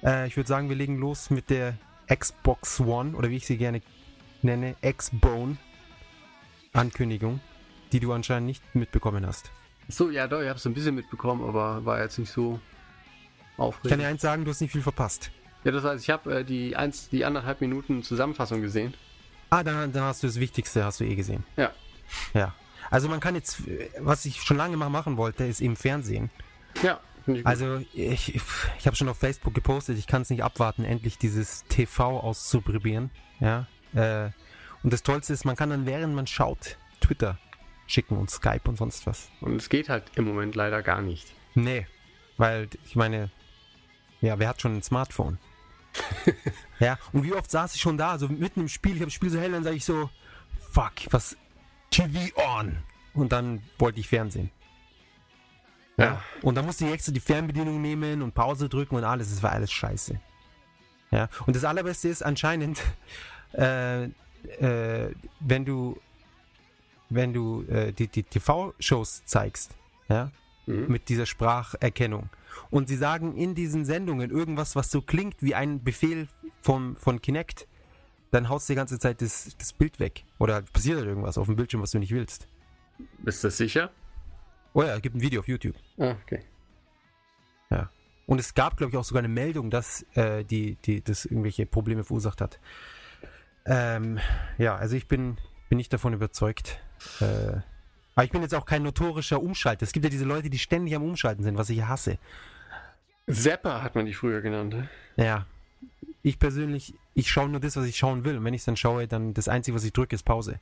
[0.02, 1.76] Äh, ich würde sagen, wir legen los mit der
[2.08, 3.82] Xbox One oder wie ich sie gerne
[4.40, 5.58] nenne, X-Bone
[6.72, 7.40] Ankündigung,
[7.92, 9.52] die du anscheinend nicht mitbekommen hast.
[9.88, 12.58] So, ja, doch, ich habe es ein bisschen mitbekommen, aber war jetzt nicht so
[13.50, 14.00] Ich kann aufregend.
[14.00, 15.30] dir eins sagen, du hast nicht viel verpasst.
[15.64, 18.94] Ja, das heißt, ich habe äh, die, eins, die anderthalb Minuten Zusammenfassung gesehen.
[19.50, 21.44] Ah, dann, dann hast du das Wichtigste, hast du eh gesehen.
[21.56, 21.72] Ja.
[22.34, 22.54] Ja.
[22.90, 26.30] Also man kann jetzt, äh, was ich schon lange mal machen wollte, ist im Fernsehen.
[26.82, 27.46] Ja, ich.
[27.46, 28.40] Also ich,
[28.78, 33.10] ich habe schon auf Facebook gepostet, ich kann es nicht abwarten, endlich dieses TV auszuprobieren.
[33.40, 33.66] Ja.
[33.94, 34.30] Äh,
[34.82, 37.38] und das Tollste ist, man kann dann, während man schaut, Twitter
[37.86, 39.30] schicken und Skype und sonst was.
[39.40, 41.34] Und es geht halt im Moment leider gar nicht.
[41.54, 41.86] Nee,
[42.36, 43.30] weil ich meine,
[44.20, 45.38] ja, wer hat schon ein Smartphone?
[46.80, 49.14] ja, und wie oft saß ich schon da, so mitten im Spiel, ich habe das
[49.14, 50.10] Spiel so hell, dann sage ich so,
[50.72, 51.36] fuck, was,
[51.90, 52.76] TV on.
[53.12, 54.50] Und dann wollte ich Fernsehen.
[55.96, 56.22] Ja.
[56.42, 59.52] Und dann musste ich extra die Fernbedienung nehmen und Pause drücken und alles, es war
[59.52, 60.20] alles scheiße.
[61.10, 62.80] Ja, und das Allerbeste ist anscheinend,
[63.52, 66.00] äh, äh, wenn du,
[67.08, 69.72] wenn du äh, die, die TV-Shows zeigst,
[70.08, 70.30] ja,
[70.70, 70.86] Mhm.
[70.88, 72.28] mit dieser Spracherkennung.
[72.70, 76.28] Und sie sagen in diesen Sendungen irgendwas, was so klingt wie ein Befehl
[76.62, 77.66] vom, von Kinect,
[78.30, 80.24] dann haust du die ganze Zeit das, das Bild weg.
[80.38, 82.46] Oder passiert halt irgendwas auf dem Bildschirm, was du nicht willst.
[83.18, 83.90] Bist du sicher?
[84.72, 85.74] Oh ja, es gibt ein Video auf YouTube.
[85.98, 86.44] Ah, okay.
[88.30, 91.66] Und es gab, glaube ich, auch sogar eine Meldung, dass äh, die, die das irgendwelche
[91.66, 92.60] Probleme verursacht hat.
[93.66, 94.20] Ähm,
[94.56, 95.36] ja, also ich bin,
[95.68, 96.78] bin nicht davon überzeugt.
[97.18, 97.62] Äh,
[98.20, 99.82] Aber ich bin jetzt auch kein notorischer Umschalter.
[99.82, 102.18] Es gibt ja diese Leute, die ständig am Umschalten sind, was ich hasse.
[103.26, 104.74] Zapper hat man die früher genannt.
[104.74, 104.90] ne?
[105.16, 105.46] Ja.
[106.20, 108.36] Ich persönlich, ich schaue nur das, was ich schauen will.
[108.36, 110.60] Und wenn ich es dann schaue, dann das Einzige, was ich drücke, ist Pause.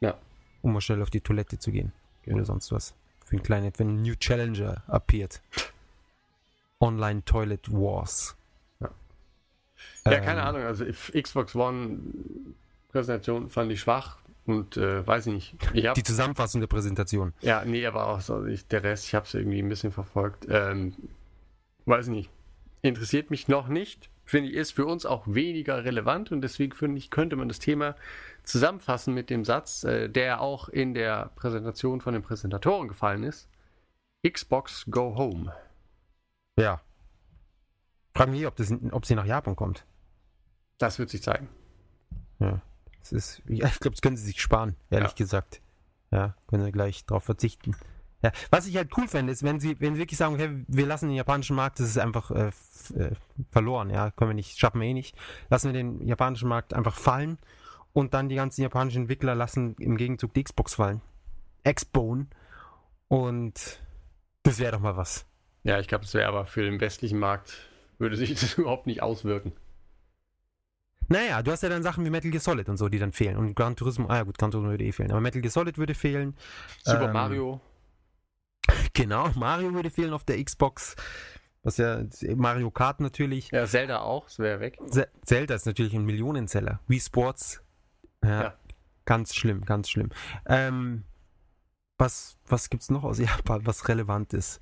[0.00, 0.18] Ja.
[0.60, 1.92] Um mal schnell auf die Toilette zu gehen.
[2.24, 2.36] Genau.
[2.36, 2.92] Oder sonst was.
[3.24, 5.40] Für ein kleines, wenn ein New Challenger appeared.
[6.78, 8.36] Online Toilet Wars.
[8.80, 8.90] Ja.
[10.04, 10.60] Ja, Ähm, keine Ahnung.
[10.64, 12.00] Also Xbox One
[12.90, 15.56] Präsentation fand ich schwach und äh, weiß ich nicht.
[15.74, 17.34] Ich hab, Die Zusammenfassung der Präsentation.
[17.40, 20.46] ja, nee, aber auch so, ich, der Rest, ich habe es irgendwie ein bisschen verfolgt.
[20.48, 20.94] Ähm,
[21.86, 22.30] weiß ich nicht.
[22.82, 24.10] Interessiert mich noch nicht.
[24.24, 27.58] Finde ich, ist für uns auch weniger relevant und deswegen finde ich, könnte man das
[27.58, 27.96] Thema
[28.44, 33.48] zusammenfassen mit dem Satz, äh, der auch in der Präsentation von den Präsentatoren gefallen ist.
[34.26, 35.52] Xbox Go Home.
[36.56, 36.80] Ja.
[38.14, 39.84] Frag mich, ob, das, ob sie nach Japan kommt.
[40.78, 41.48] Das wird sich zeigen.
[42.38, 42.60] Ja.
[43.00, 45.14] Das ist, ja, ich glaube, das können sie sich sparen, ehrlich Ja.
[45.16, 45.60] gesagt.
[46.10, 47.76] Ja, können sie gleich drauf verzichten.
[48.22, 50.86] Ja, was ich halt cool fände, ist, wenn sie, wenn sie wirklich sagen, okay, wir
[50.86, 52.48] lassen den japanischen Markt, das ist einfach äh,
[52.94, 53.12] äh,
[53.50, 55.16] verloren, ja, können wir nicht, schaffen wir eh nicht.
[55.48, 57.38] Lassen wir den japanischen Markt einfach fallen
[57.94, 61.00] und dann die ganzen japanischen Entwickler lassen im Gegenzug die Xbox fallen.
[61.64, 62.26] Xbone.
[63.08, 63.80] Und
[64.42, 65.26] das wäre doch mal was.
[65.62, 69.02] Ja, ich glaube, es wäre aber für den westlichen Markt, würde sich das überhaupt nicht
[69.02, 69.52] auswirken.
[71.10, 73.36] Naja, du hast ja dann Sachen wie Metal Gear Solid und so, die dann fehlen.
[73.36, 75.10] Und Gran Turismo, ah ja gut, Gran Turismo würde eh fehlen.
[75.10, 76.36] Aber Metal Gear Solid würde fehlen.
[76.84, 77.60] Super Ähm, Mario.
[78.94, 80.94] Genau, Mario würde fehlen auf der Xbox.
[81.62, 82.02] Was ja,
[82.36, 83.50] Mario Kart natürlich.
[83.50, 84.78] Ja, Zelda auch, das wäre weg.
[84.90, 86.80] Ze- Zelda ist natürlich ein Millionenseller.
[86.86, 87.62] Wii Sports.
[88.24, 88.54] Ja, Ja.
[89.06, 90.10] Ganz schlimm, ganz schlimm.
[90.46, 91.04] Ähm,
[91.98, 94.58] was was gibt es noch aus Japan, was relevant ist?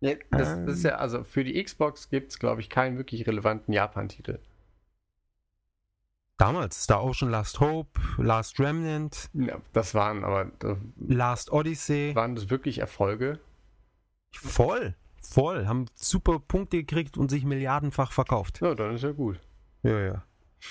[0.00, 0.66] Nee, das, Ähm.
[0.66, 4.38] das ist ja, also für die Xbox gibt es, glaube ich, keinen wirklich relevanten Japan-Titel.
[6.40, 12.14] Damals Star Ocean Last Hope, Last Remnant, Ja, das waren aber das Last Odyssey.
[12.14, 13.38] waren das wirklich Erfolge?
[14.32, 15.66] Voll, voll.
[15.66, 18.62] Haben super Punkte gekriegt und sich milliardenfach verkauft.
[18.62, 19.38] Ja, dann ist ja gut.
[19.82, 20.24] Ja, ja.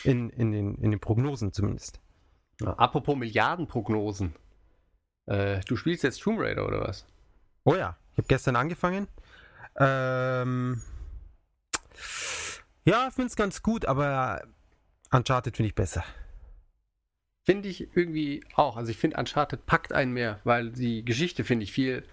[0.03, 2.01] In, in, den, in den Prognosen zumindest.
[2.61, 4.33] Ja, apropos Milliardenprognosen.
[5.27, 7.05] Äh, du spielst jetzt Tomb Raider oder was?
[7.63, 9.07] Oh ja, ich habe gestern angefangen.
[9.75, 10.81] Ähm,
[12.85, 14.41] ja, finde es ganz gut, aber
[15.11, 16.03] Uncharted finde ich besser.
[17.45, 18.77] Finde ich irgendwie auch.
[18.77, 22.03] Also ich finde Uncharted packt einen mehr, weil die Geschichte, finde ich, viel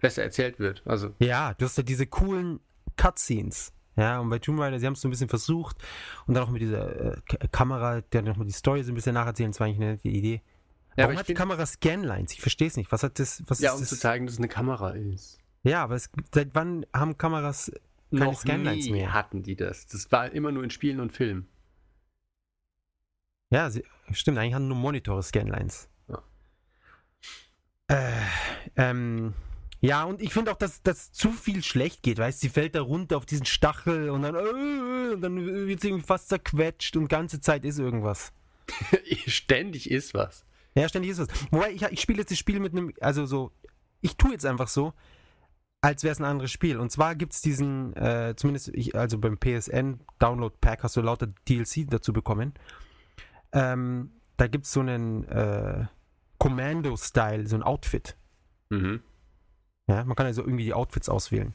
[0.00, 0.82] besser erzählt wird.
[0.84, 2.60] Also Ja, du hast ja diese coolen
[2.96, 3.72] Cutscenes.
[3.96, 5.76] Ja, und bei Tomb Raider, sie haben es so ein bisschen versucht
[6.26, 7.20] und dann auch mit dieser äh,
[7.52, 10.40] Kamera, der nochmal die Story so ein bisschen nacherzählen, das war eigentlich eine nette Idee.
[10.96, 12.32] Ja, aber Warum ich hat die Kamera Scanlines?
[12.32, 12.90] Ich verstehe es nicht.
[12.90, 13.42] Was hat das?
[13.46, 14.00] Was ja, ist um zu das?
[14.00, 15.38] zeigen, dass es eine Kamera ist.
[15.62, 17.70] Ja, aber es, seit wann haben Kameras
[18.10, 19.12] keine Noch Scanlines mehr?
[19.12, 19.86] hatten die das.
[19.86, 21.48] Das war immer nur in Spielen und Filmen.
[23.52, 25.86] Ja, sie, stimmt, eigentlich haben nur Monitore Scanlines.
[26.08, 26.22] Ja.
[27.88, 28.12] Äh,
[28.76, 29.34] ähm,
[29.82, 32.74] ja, und ich finde auch, dass das zu viel schlecht geht, weißt du, sie fällt
[32.74, 35.36] da runter auf diesen Stachel und dann, äh, und dann
[35.66, 38.32] wird sie irgendwie fast zerquetscht und ganze Zeit ist irgendwas.
[39.26, 40.46] Ständig ist was.
[40.74, 41.28] Ja, ständig ist was.
[41.50, 43.52] Wobei, ich, ich spiele jetzt das Spiel mit einem, also so,
[44.00, 44.94] ich tue jetzt einfach so,
[45.82, 46.78] als wäre es ein anderes Spiel.
[46.78, 51.02] Und zwar gibt es diesen, äh, zumindest, ich, also beim PSN Download Pack hast du
[51.02, 52.54] lauter DLC dazu bekommen.
[53.52, 55.86] Ähm, da gibt es so einen äh,
[56.38, 58.16] Commando-Style, so ein Outfit.
[58.70, 59.02] Mhm.
[59.88, 61.54] Ja, man kann also irgendwie die Outfits auswählen.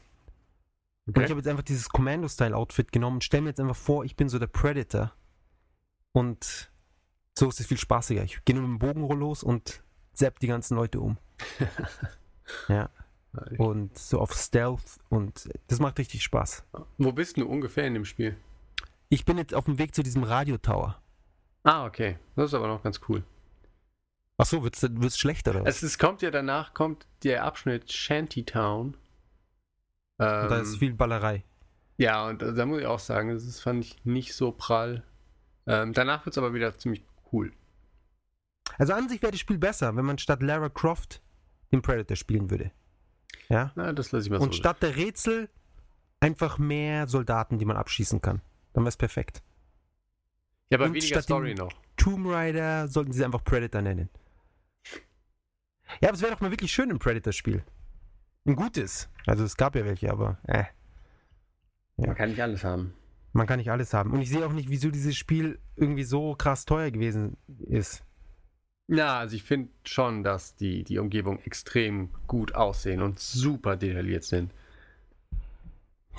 [1.06, 1.24] Und Okay.
[1.24, 4.28] ich habe jetzt einfach dieses Commando-Style-Outfit genommen und stelle mir jetzt einfach vor, ich bin
[4.28, 5.12] so der Predator.
[6.12, 6.70] Und
[7.38, 8.22] so ist es viel spaßiger.
[8.24, 9.82] Ich gehe nur mit dem Bogen los und
[10.12, 11.16] zapp die ganzen Leute um.
[12.68, 12.90] ja,
[13.58, 16.64] und so auf Stealth und das macht richtig Spaß.
[16.98, 18.36] Wo bist du ungefähr in dem Spiel?
[19.08, 21.00] Ich bin jetzt auf dem Weg zu diesem Radiotower.
[21.64, 22.18] Ah, okay.
[22.36, 23.22] Das ist aber noch ganz cool.
[24.36, 25.76] Achso, wird's, wird's schlechter oder was?
[25.76, 28.96] Es, es kommt ja danach, kommt der Abschnitt Shantytown.
[30.20, 31.44] Ähm, Und da ist viel Ballerei.
[31.96, 35.02] ja, und da, da muss ich auch sagen, das ist, fand ich nicht so prall.
[35.66, 37.52] Ähm, danach wird es aber wieder ziemlich cool.
[38.78, 41.20] Also an sich wäre das Spiel besser, wenn man statt Lara Croft
[41.72, 42.70] den Predator spielen würde.
[43.48, 43.72] Ja?
[43.74, 44.58] Na, das lasse ich mal Und so.
[44.58, 45.48] statt der Rätsel
[46.20, 48.40] einfach mehr Soldaten, die man abschießen kann.
[48.72, 49.42] Dann wäre es perfekt.
[50.70, 51.72] Ja, aber und weniger statt Story noch.
[51.96, 54.08] Tomb Raider sollten sie einfach Predator nennen.
[56.00, 57.64] Ja, aber es wäre doch mal wirklich schön ein Predator-Spiel.
[58.46, 59.08] Ein gutes.
[59.26, 60.64] Also es gab ja welche, aber äh,
[61.96, 62.94] Man kann nicht alles haben.
[63.32, 64.12] man kann nicht alles haben.
[64.12, 68.04] Und ich sehe auch nicht, wieso dieses Spiel irgendwie so krass teuer gewesen ist.
[68.86, 74.24] Na, also ich finde schon, dass die, die Umgebung extrem gut aussehen und super detailliert
[74.24, 74.52] sind.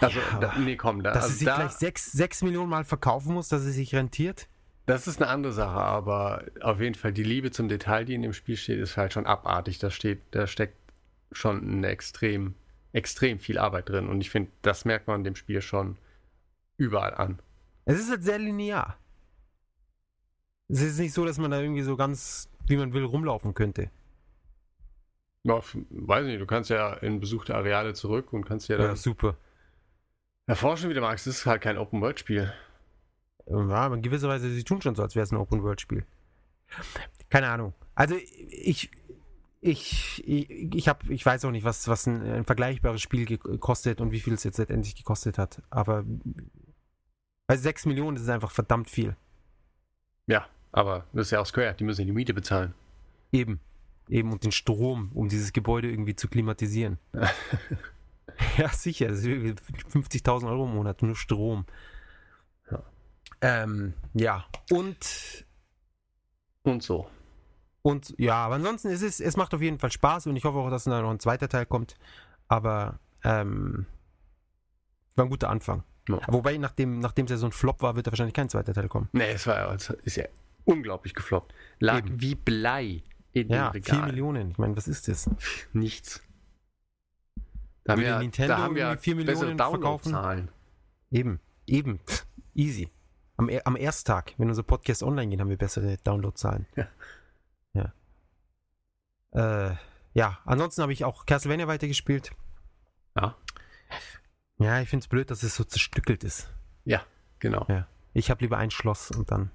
[0.01, 2.69] Also, Ja, da, nee, komm, da, Dass also es sich da, gleich sechs, sechs Millionen
[2.69, 4.47] Mal verkaufen muss, dass es sich rentiert.
[4.85, 8.23] Das ist eine andere Sache, aber auf jeden Fall die Liebe zum Detail, die in
[8.23, 9.77] dem Spiel steht, ist halt schon abartig.
[9.77, 10.77] Da steht, da steckt
[11.31, 12.55] schon extrem,
[12.91, 14.07] extrem viel Arbeit drin.
[14.07, 15.97] Und ich finde, das merkt man dem Spiel schon
[16.77, 17.39] überall an.
[17.85, 18.97] Es ist halt sehr linear.
[20.69, 23.89] Es ist nicht so, dass man da irgendwie so ganz, wie man will, rumlaufen könnte.
[25.43, 28.95] Ja, weiß nicht, du kannst ja in besuchte Areale zurück und kannst ja Ja, dann
[28.95, 29.37] super.
[30.49, 31.27] Erforschen, wie du magst.
[31.27, 32.51] Ist halt kein Open-World-Spiel.
[33.47, 36.05] Ja, aber in gewisser Weise, sie tun schon so, als wäre es ein Open-World-Spiel.
[37.29, 37.73] Keine Ahnung.
[37.95, 38.91] Also ich,
[39.61, 44.01] ich, ich, ich, hab, ich weiß auch nicht, was, was ein, ein vergleichbares Spiel gekostet
[44.01, 45.61] und wie viel es jetzt letztendlich gekostet hat.
[45.69, 46.03] Aber
[47.47, 49.15] bei 6 Millionen ist es einfach verdammt viel.
[50.27, 52.73] Ja, aber das ist ja auch Square, die müssen ja die Miete bezahlen.
[53.31, 53.59] Eben.
[54.07, 56.97] Eben und den Strom, um dieses Gebäude irgendwie zu klimatisieren.
[58.57, 59.07] ja, sicher.
[59.09, 61.65] Das ist irgendwie 50.000 Euro im Monat, nur Strom.
[62.71, 62.83] Ja.
[63.41, 64.45] Ähm, ja.
[64.71, 65.45] Und
[66.63, 67.09] Und so.
[67.81, 70.57] Und ja, aber ansonsten ist es, es macht auf jeden Fall Spaß und ich hoffe
[70.57, 71.95] auch, dass da noch ein zweiter Teil kommt.
[72.47, 73.85] Aber ähm,
[75.15, 75.83] war ein guter Anfang.
[76.07, 76.19] Ja.
[76.27, 78.87] Wobei, nachdem, nachdem es ja so ein Flop war, wird da wahrscheinlich kein zweiter Teil
[78.89, 79.09] kommen.
[79.11, 80.25] Nee, es war ist ja
[80.65, 81.53] unglaublich gefloppt.
[81.79, 82.21] Lag Eben.
[82.21, 84.07] wie Blei in Ja, dem 4 Regal.
[84.07, 84.51] Millionen.
[84.51, 85.29] Ich meine, was ist das?
[85.73, 86.21] Nichts.
[87.83, 90.11] Da haben wir, Nintendo da haben wir irgendwie 4 bessere Millionen verkaufen?
[90.11, 90.49] Downloadzahlen.
[91.11, 91.99] Eben, eben.
[92.53, 92.89] Easy.
[93.37, 96.67] Am, am Ersttag, wenn unser Podcast online geht, haben wir bessere Downloadzahlen.
[96.75, 96.87] Ja.
[97.73, 97.93] Ja.
[99.71, 99.75] Äh,
[100.13, 102.31] ja, ansonsten habe ich auch Castlevania weitergespielt.
[103.15, 103.35] Ja.
[104.57, 106.49] Ja, ich finde es blöd, dass es so zerstückelt ist.
[107.39, 107.65] Genau.
[107.69, 107.87] Ja.
[108.13, 109.51] Ich habe lieber ein Schloss und dann.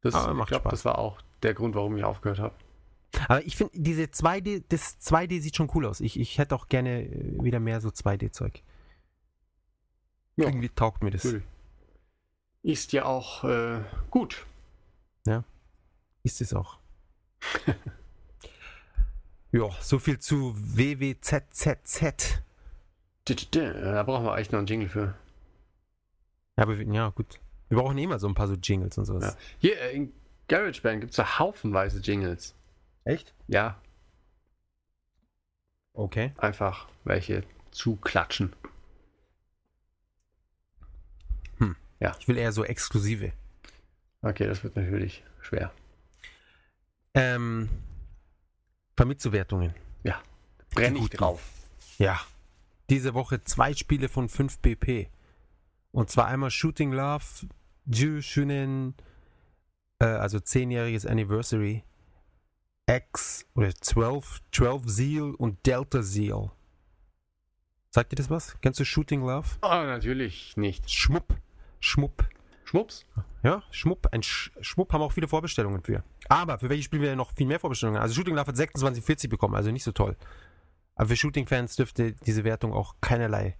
[0.00, 0.70] Das, Aber ich macht glaube, Spaß.
[0.70, 2.54] das war auch der Grund, warum ich aufgehört habe.
[3.28, 6.00] Aber ich finde, diese 2D, das 2D sieht schon cool aus.
[6.00, 8.62] Ich, ich hätte auch gerne äh, wieder mehr so 2D-Zeug.
[10.36, 10.46] Ja.
[10.46, 11.24] Irgendwie taugt mir das.
[11.24, 11.42] Cool.
[12.62, 14.46] Ist ja auch äh, gut.
[16.22, 16.78] Ist es auch.
[19.52, 22.42] ja, so viel zu WWZZZ.
[23.24, 25.14] Da brauchen wir echt noch einen Jingle für.
[26.58, 27.40] Ja, aber wir- ja, gut.
[27.70, 29.24] Wir brauchen eh immer so ein paar so Jingles und sowas.
[29.24, 29.36] Ja.
[29.60, 30.12] Hier äh, in
[30.48, 32.54] GarageBand gibt es ja haufenweise Jingles.
[33.04, 33.34] Echt?
[33.48, 33.80] Ja,
[35.92, 36.32] Okay.
[36.38, 38.52] einfach welche zuklatschen.
[42.18, 43.32] Ich will eher so exklusive.
[44.22, 45.70] Okay, das wird natürlich schwer.
[47.14, 47.68] Ähm,
[48.96, 49.74] Vermitzuwertungen.
[50.72, 51.42] Brenn Die ich drauf.
[51.98, 52.20] Ja.
[52.88, 55.08] Diese Woche zwei Spiele von 5 BP.
[55.92, 57.24] Und zwar einmal Shooting Love,
[57.86, 58.94] Ju Shunen,
[59.98, 61.82] äh, also 10-jähriges Anniversary,
[62.90, 66.50] X oder 12, 12 Zeal und Delta Zeal.
[67.90, 68.60] Sagt dir das was?
[68.60, 69.46] Kennst du Shooting Love?
[69.62, 70.90] Oh, natürlich nicht.
[70.90, 71.36] Schmupp.
[71.78, 72.28] Schmupp.
[72.64, 73.06] Schmups.
[73.44, 74.08] Ja, Schmupp.
[74.12, 76.02] Ein Sch Schmupp haben auch viele Vorbestellungen für.
[76.28, 78.00] Aber für welche Spiele wir noch viel mehr Vorbestellungen?
[78.00, 80.16] Also Shooting Love hat 26,40 bekommen, also nicht so toll.
[80.96, 83.56] Aber für Shooting-Fans dürfte diese Wertung auch keinerlei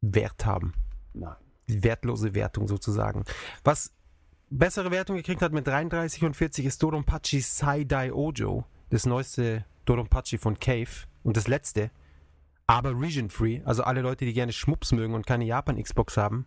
[0.00, 0.74] Wert haben.
[1.14, 1.36] Nein.
[1.68, 3.24] Die wertlose Wertung sozusagen.
[3.62, 3.92] Was
[4.50, 8.64] bessere Wertung gekriegt hat mit 33 und 40 ist Dodonpachi Sai-Dai Ojo.
[8.90, 10.88] Das neueste Dodonpachi von Cave.
[11.22, 11.90] Und das letzte.
[12.66, 13.62] Aber region-free.
[13.64, 16.46] Also alle Leute, die gerne Schmups mögen und keine Japan-Xbox haben.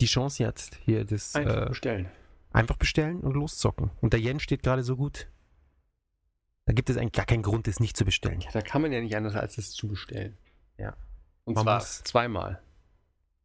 [0.00, 2.08] Die Chance jetzt hier das Einfach äh, bestellen.
[2.52, 3.90] einfach bestellen und loszocken.
[4.00, 5.28] Und der Yen steht gerade so gut.
[6.66, 8.40] Da gibt es eigentlich gar keinen Grund, das nicht zu bestellen.
[8.40, 10.36] Ja, da kann man ja nicht anders als das zu bestellen.
[10.76, 10.94] Ja.
[11.44, 12.60] Und Man zwar muss- zweimal.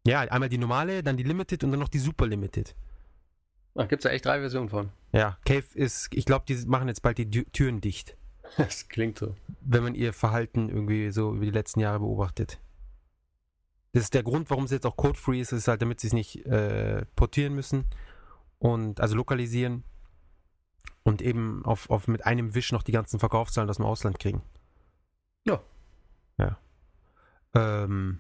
[0.06, 2.76] Ja, einmal die normale, dann die Limited und dann noch die Super Limited.
[3.74, 4.90] Da gibt es ja echt drei Versionen von.
[5.14, 8.18] Ja, Cave ist, ich glaube, die machen jetzt bald die Tü- Türen dicht,
[8.58, 9.36] Das klingt so.
[9.62, 12.60] wenn man ihr Verhalten irgendwie so über die letzten Jahre beobachtet.
[13.94, 16.14] Das ist der Grund, warum es jetzt auch code-free ist, ist halt, damit sie es
[16.14, 17.86] nicht äh, portieren müssen
[18.60, 19.84] und also lokalisieren
[21.04, 24.42] und eben auf, auf mit einem Wisch noch die ganzen Verkaufszahlen aus dem Ausland kriegen.
[25.46, 25.62] Ja.
[26.38, 26.58] Ja.
[27.54, 28.20] Ähm,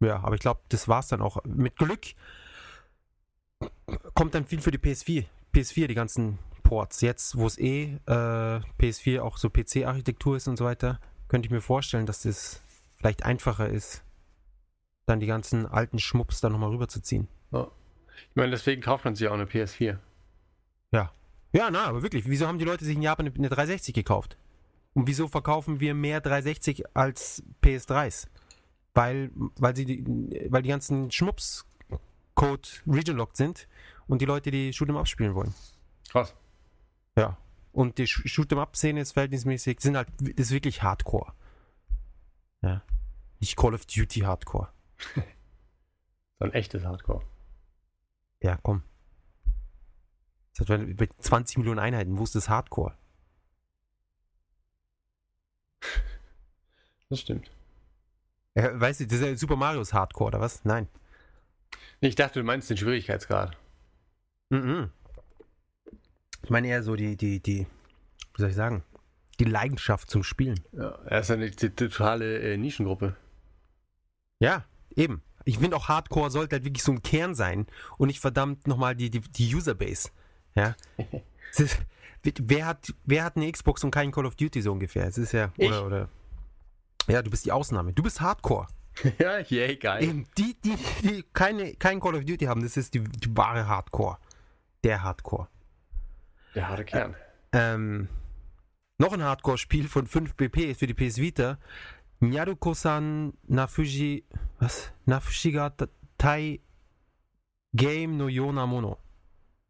[0.00, 1.42] ja, aber ich glaube, das war's dann auch.
[1.44, 2.06] Mit Glück
[4.14, 5.26] kommt dann viel für die PS4.
[5.54, 7.00] PS4, die ganzen Ports.
[7.00, 11.52] Jetzt, wo es eh äh, PS4 auch so PC-Architektur ist und so weiter, könnte ich
[11.52, 12.62] mir vorstellen, dass das
[12.96, 14.02] vielleicht einfacher ist,
[15.06, 17.28] dann die ganzen alten Schmups da nochmal rüberzuziehen.
[17.52, 19.98] Ich meine, deswegen kauft man sich auch eine PS4.
[21.52, 24.38] Ja, na, aber wirklich, wieso haben die Leute sich in Japan eine 360 gekauft?
[24.94, 28.26] Und wieso verkaufen wir mehr 360 als PS3s?
[28.94, 30.04] Weil, weil sie die,
[30.50, 31.10] weil die ganzen
[32.36, 33.68] Schmups-Code region-locked sind
[34.06, 35.54] und die Leute die Shoot'em Up spielen wollen.
[36.10, 36.34] Krass.
[37.16, 37.36] Ja.
[37.72, 41.32] Und die Sh- Shoot'em Up-Szene ist verhältnismäßig, sind halt, ist wirklich Hardcore.
[42.62, 42.82] Ja.
[43.40, 44.68] Nicht Call of Duty Hardcore.
[46.38, 47.22] So ein echtes Hardcore.
[48.42, 48.82] Ja, komm.
[50.58, 52.18] Das hat bei 20 Millionen Einheiten.
[52.18, 52.96] Wo ist das Hardcore?
[57.08, 57.48] Das stimmt.
[58.56, 60.64] Ja, weißt du, das ist ja Super Mario's Hardcore, oder was?
[60.64, 60.88] Nein.
[62.00, 63.56] Ich dachte, du meinst den Schwierigkeitsgrad.
[64.50, 64.90] Mhm.
[66.42, 67.66] Ich meine eher so die, die, die,
[68.34, 68.82] wie soll ich sagen,
[69.38, 70.60] die Leidenschaft zum Spielen.
[70.72, 73.16] Ja, er ist eine totale äh, Nischengruppe.
[74.40, 74.64] Ja,
[74.96, 75.22] eben.
[75.44, 77.66] Ich finde auch Hardcore sollte halt wirklich so ein Kern sein
[77.98, 80.10] und nicht verdammt nochmal die, die, die Userbase.
[80.54, 80.76] Ja.
[81.56, 81.78] Ist,
[82.22, 85.06] wer, hat, wer hat eine Xbox und keinen Call of Duty so ungefähr?
[85.06, 85.68] Es ist ja, Ich.
[85.68, 86.08] oder, oder.
[87.08, 87.92] Ja, du bist die Ausnahme.
[87.92, 88.68] Du bist Hardcore.
[89.18, 90.04] ja, yay, geil.
[90.04, 93.66] Eben, die, die, die keine, kein Call of Duty haben, das ist die, die wahre
[93.66, 94.18] Hardcore.
[94.84, 95.48] Der Hardcore.
[96.54, 97.16] Der harte Kern.
[97.52, 98.08] Ähm,
[98.98, 101.58] noch ein Hardcore-Spiel von 5BP für die PS Vita.
[102.20, 104.24] Nyaruko-san Nafuji,
[104.58, 104.92] was?
[105.06, 106.60] Nafushigatai
[107.74, 108.98] Game no Yona Mono.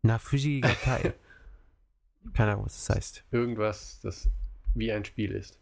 [0.02, 1.14] Nafushigatai.
[2.34, 3.24] Keine Ahnung, was das heißt.
[3.30, 4.28] Irgendwas, das
[4.74, 5.58] wie ein Spiel ist.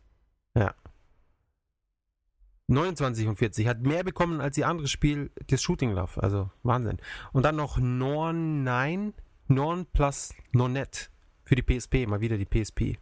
[2.71, 3.67] 29 und 40.
[3.67, 6.23] Hat mehr bekommen als ihr anderes Spiel, das Shooting Love.
[6.23, 6.99] Also Wahnsinn.
[7.33, 9.13] Und dann noch Norn 9,
[9.49, 11.11] Norn plus Nonet
[11.45, 12.07] für die PSP.
[12.07, 12.99] Mal wieder die PSP.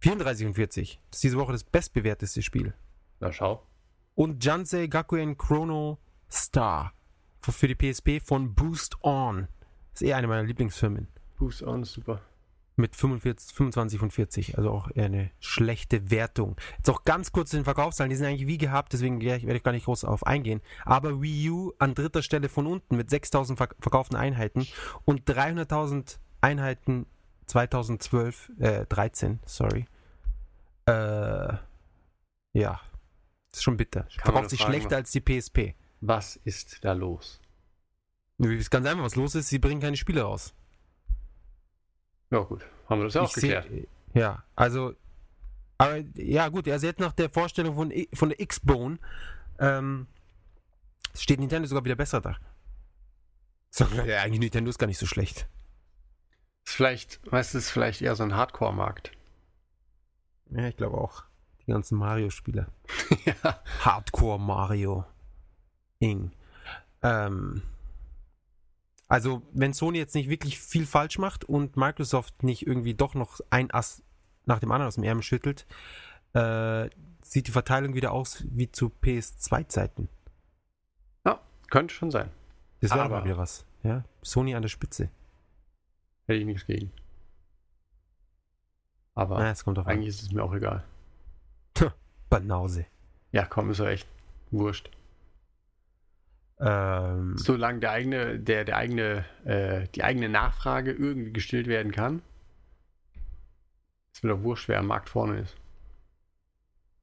[0.00, 1.00] 34 und 40.
[1.10, 2.74] Das ist diese Woche das bestbewerteste Spiel.
[3.20, 3.66] Na schau.
[4.14, 5.98] Und Jansei Gakuen Chrono
[6.30, 6.92] Star
[7.40, 9.48] für- für die PSP von Boost On.
[9.92, 11.08] Das ist eher eine meiner Lieblingsfirmen.
[11.38, 12.20] Boost on, super.
[12.82, 16.56] Mit 45, 25 von 40, also auch eher eine schlechte Wertung.
[16.78, 19.62] Jetzt auch ganz kurz zu den Verkaufszahlen, die sind eigentlich wie gehabt, deswegen werde ich
[19.62, 20.60] gar nicht groß auf eingehen.
[20.84, 24.66] Aber Wii U an dritter Stelle von unten mit 6000 verk verkauften Einheiten
[25.04, 27.06] und 300.000 Einheiten
[27.46, 29.86] 2012, äh, 13, sorry.
[30.86, 30.92] Äh,
[32.52, 32.80] ja,
[33.50, 34.08] das ist schon bitter.
[34.16, 35.76] Kann Verkauft sich fragen, schlechter als die PSP.
[36.00, 37.40] Was ist da los?
[38.38, 40.52] Ist ganz einfach, was los ist, sie bringen keine Spiele raus.
[42.32, 42.64] Ja, gut.
[42.88, 43.68] Haben wir das ja auch seh- geklärt.
[44.14, 44.94] Ja, also,
[45.78, 48.98] aber ja gut, also jetzt nach der Vorstellung von, von der X-Bone
[49.58, 50.06] ähm,
[51.14, 52.36] steht Nintendo sogar wieder besser da.
[53.74, 55.48] So, ja, eigentlich Nintendo ist gar nicht so schlecht.
[56.66, 59.12] Ist vielleicht, weißt du, ist vielleicht eher so ein Hardcore-Markt.
[60.50, 61.24] Ja, ich glaube auch.
[61.66, 62.66] Die ganzen Mario-Spiele.
[63.24, 63.62] ja.
[63.80, 65.06] Hardcore Mario.
[66.00, 66.32] Ing.
[67.02, 67.62] Ähm,
[69.12, 73.40] also, wenn Sony jetzt nicht wirklich viel falsch macht und Microsoft nicht irgendwie doch noch
[73.50, 74.02] ein Ass
[74.46, 75.66] nach dem anderen aus dem Ärmel schüttelt,
[76.32, 76.88] äh,
[77.22, 80.08] sieht die Verteilung wieder aus wie zu PS2-Zeiten.
[81.26, 82.30] ja, könnte schon sein.
[82.80, 83.66] Das wäre Aber- wieder was.
[83.82, 84.04] Ja?
[84.22, 85.10] Sony an der Spitze.
[86.26, 86.90] Hätte ich nichts gegen.
[89.14, 89.92] Aber Na, es kommt auf an.
[89.92, 90.84] eigentlich ist es mir auch egal.
[92.30, 92.86] Banause.
[93.32, 94.08] Ja, komm, ist doch echt
[94.50, 94.90] wurscht.
[96.64, 102.22] Ähm, Solange der eigene, der, der eigene, äh, die eigene Nachfrage irgendwie gestillt werden kann,
[104.14, 105.56] ist mir doch wurscht, wer am Markt vorne ist.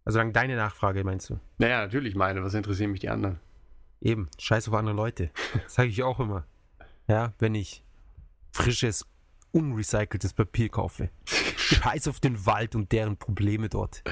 [0.06, 1.39] also lang deine Nachfrage, meinst du?
[1.58, 3.39] Naja, natürlich meine, was interessieren mich die anderen?
[4.02, 5.30] Eben, scheiß auf andere Leute.
[5.54, 6.45] Das sage ich auch immer.
[7.08, 7.84] Ja, wenn ich
[8.52, 9.06] frisches,
[9.52, 11.10] unrecyceltes Papier kaufe.
[11.58, 14.04] Scheiß auf den Wald und deren Probleme dort.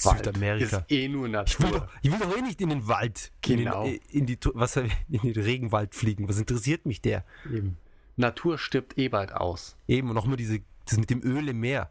[0.00, 0.78] Südamerika.
[0.78, 1.70] Ist eh nur Ich will, Natur.
[1.70, 3.84] doch, ich will doch eh nicht in den Wald, Genau.
[3.84, 6.28] in, den, in, die, was, in den Regenwald fliegen.
[6.28, 7.24] Was interessiert mich der?
[7.52, 7.76] Eben.
[8.16, 9.76] Natur stirbt eh bald aus.
[9.86, 11.90] Eben, und noch mal diese, das mit dem Öl im Meer.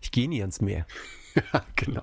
[0.00, 0.86] Ich gehe nie ans Meer.
[1.52, 2.02] Ja, genau.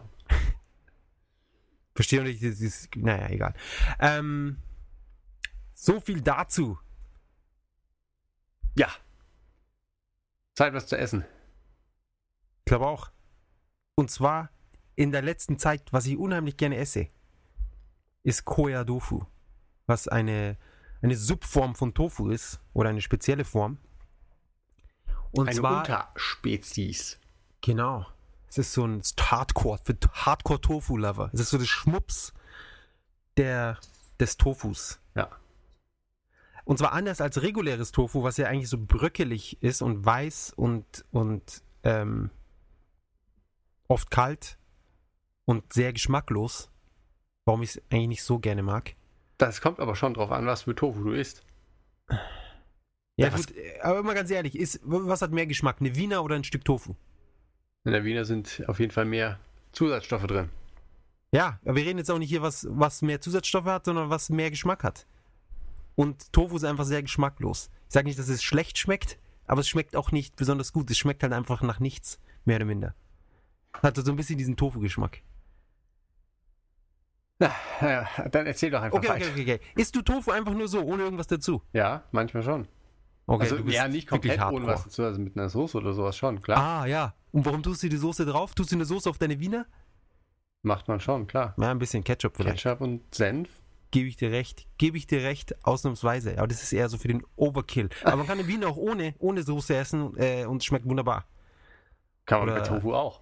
[1.94, 3.54] Verstehe nicht, ist, naja, egal.
[4.00, 4.58] Ähm,
[5.74, 6.78] so viel dazu.
[8.78, 8.88] Ja.
[10.54, 11.26] Zeit, was zu essen.
[12.60, 13.12] Ich glaube auch.
[13.96, 14.50] Und zwar
[14.98, 17.08] in der letzten Zeit, was ich unheimlich gerne esse,
[18.24, 19.22] ist Koya Tofu.
[19.86, 20.58] Was eine,
[21.02, 23.78] eine Subform von Tofu ist oder eine spezielle Form.
[25.32, 27.20] Und Eine zwar, Unterspezies.
[27.62, 28.08] genau,
[28.50, 31.30] es ist so ein Hardcore, für Hardcore-Tofu-Lover.
[31.32, 32.34] Es ist so das Schmups
[33.38, 33.78] der,
[34.20, 35.00] des Tofus.
[35.16, 35.30] Ja.
[36.66, 41.06] Und zwar anders als reguläres Tofu, was ja eigentlich so bröckelig ist und weiß und,
[41.12, 42.32] und ähm,
[43.88, 44.58] oft kalt
[45.48, 46.70] und sehr geschmacklos.
[47.46, 48.96] Warum ich es eigentlich nicht so gerne mag.
[49.38, 51.44] Das kommt aber schon drauf an, was für Tofu du isst.
[52.10, 52.20] Ja,
[53.28, 56.24] Ja, was- gut, äh, aber mal ganz ehrlich, ist, was hat mehr Geschmack, eine Wiener
[56.24, 56.96] oder ein Stück Tofu?
[57.86, 59.40] In der Wiener sind auf jeden Fall mehr
[59.72, 60.50] Zusatzstoffe drin.
[61.32, 64.30] Ja, aber wir reden jetzt auch nicht hier, was, was mehr Zusatzstoffe hat, sondern was
[64.30, 65.06] mehr Geschmack hat.
[65.96, 67.70] Und Tofu ist einfach sehr geschmacklos.
[67.88, 70.92] Ich sage nicht, dass es schlecht schmeckt, aber es schmeckt auch nicht besonders gut.
[70.92, 72.94] Es schmeckt halt einfach nach nichts, mehr oder minder.
[73.82, 75.22] Hat so ein bisschen diesen Tofu-Geschmack.
[77.40, 79.32] Na, ja, dann erzähl doch einfach Okay, okay, weiter.
[79.32, 79.60] okay, okay.
[79.76, 81.62] Isst du Tofu einfach nur so, ohne irgendwas dazu?
[81.74, 82.68] Ja, manchmal schon.
[83.28, 86.42] Okay, also ja, nicht komplett ohne was dazu, also mit einer Soße oder sowas schon,
[86.42, 86.58] klar.
[86.58, 87.14] Ah, ja.
[87.32, 88.56] Und warum tust du die Soße drauf?
[88.56, 89.66] Tust du eine Soße auf deine Wiener?
[90.64, 91.54] Macht man schon, klar.
[91.60, 92.64] Ja, ein bisschen Ketchup vielleicht.
[92.64, 93.50] Ketchup und Senf.
[93.92, 94.66] Gebe ich dir recht.
[94.78, 96.38] Gebe ich dir recht, ausnahmsweise.
[96.40, 97.90] Aber das ist eher so für den Overkill.
[98.04, 101.26] Aber man kann eine Wiener auch ohne, ohne Soße essen äh, und schmeckt wunderbar.
[102.26, 103.22] Kann man Oder- bei Tofu auch.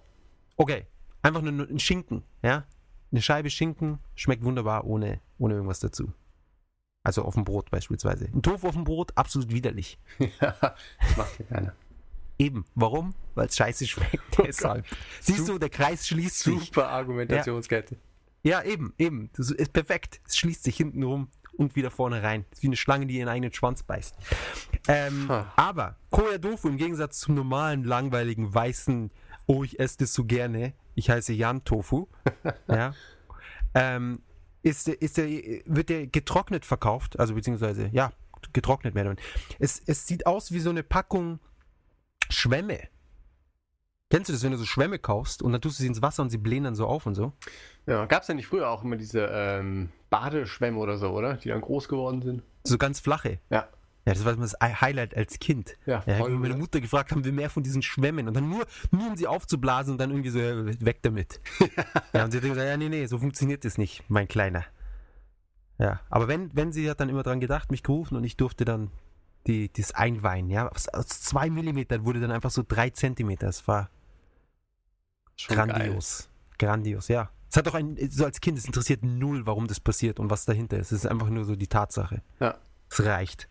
[0.56, 0.86] Okay,
[1.22, 2.64] einfach nur ein Schinken, ja?
[3.12, 6.12] Eine Scheibe Schinken schmeckt wunderbar ohne, ohne irgendwas dazu.
[7.02, 8.26] Also auf dem Brot beispielsweise.
[8.34, 9.98] Ein Tofu auf dem Brot, absolut widerlich.
[10.18, 11.72] ja, das macht ja keiner.
[12.38, 12.64] Eben.
[12.74, 13.14] Warum?
[13.34, 14.20] Weil es scheiße schmeckt.
[14.38, 14.84] Deshalb.
[15.20, 16.66] Siehst du, der Kreis schließt sich.
[16.66, 17.96] Super Argumentationskette.
[18.42, 19.30] Ja, eben, eben.
[19.36, 20.20] Das ist perfekt.
[20.26, 22.44] Es schließt sich hinten rum und wieder vorne rein.
[22.50, 24.14] Das ist wie eine Schlange, die ihren eigenen Schwanz beißt.
[24.88, 29.10] Ähm, aber Koya Dofu im Gegensatz zum normalen, langweiligen, weißen,
[29.46, 32.08] oh, ich esse das so gerne, ich heiße Jan Tofu,
[32.68, 32.94] ja,
[33.74, 34.20] ähm,
[34.62, 35.28] ist, ist der,
[35.66, 38.12] wird der getrocknet verkauft, also beziehungsweise, ja,
[38.52, 39.14] getrocknet mehr.
[39.58, 41.38] Es, es sieht aus wie so eine Packung
[42.30, 42.80] Schwämme.
[44.08, 46.22] Kennst du das, wenn du so Schwämme kaufst und dann tust du sie ins Wasser
[46.22, 47.32] und sie blähen dann so auf und so?
[47.86, 51.34] Ja, gab es ja nicht früher auch immer diese ähm, Badeschwämme oder so, oder?
[51.34, 52.42] Die dann groß geworden sind.
[52.64, 53.40] So ganz flache.
[53.50, 53.68] Ja.
[54.06, 55.76] Ja, das war das Highlight als Kind.
[55.84, 56.54] Ja, Ja, voll, meine?
[56.54, 59.92] Mutter gefragt haben, wir mehr von diesen Schwämmen und dann nur, nur um sie aufzublasen
[59.92, 61.40] und dann irgendwie so, äh, weg damit.
[62.12, 64.64] ja, und sie hat gesagt, ja, nee, nee, so funktioniert das nicht, mein Kleiner.
[65.78, 68.64] Ja, aber wenn, wenn sie hat dann immer dran gedacht, mich gerufen und ich durfte
[68.64, 68.92] dann
[69.48, 73.66] die, das einweihen, ja, aus, aus zwei Millimetern wurde dann einfach so drei Zentimeter, es
[73.66, 73.90] war
[75.34, 77.30] Schon grandios, grandios, ja.
[77.50, 80.44] Es hat auch ein, so als Kind, es interessiert null, warum das passiert und was
[80.44, 82.22] dahinter ist, es ist einfach nur so die Tatsache.
[82.38, 82.56] Ja.
[82.88, 83.48] Es reicht.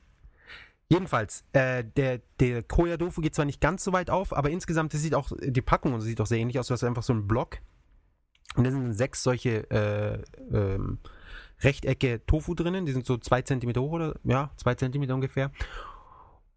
[0.88, 4.94] Jedenfalls, äh, der, der Koya Dofu geht zwar nicht ganz so weit auf, aber insgesamt
[4.94, 7.14] das sieht auch, die Packung und sieht auch sehr ähnlich aus, das ist einfach so
[7.14, 7.58] ein Block.
[8.56, 10.22] Und da sind sechs solche äh,
[10.54, 11.00] ähm,
[11.62, 15.52] Rechtecke Tofu drinnen, die sind so zwei Zentimeter hoch oder ja, zwei Zentimeter ungefähr.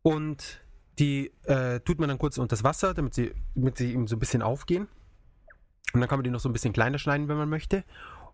[0.03, 0.61] Und
[0.99, 4.17] die äh, tut man dann kurz unter das Wasser, damit sie, damit sie eben so
[4.17, 4.89] ein bisschen aufgehen.
[5.95, 7.85] Und dann kann man die noch so ein bisschen kleiner schneiden, wenn man möchte.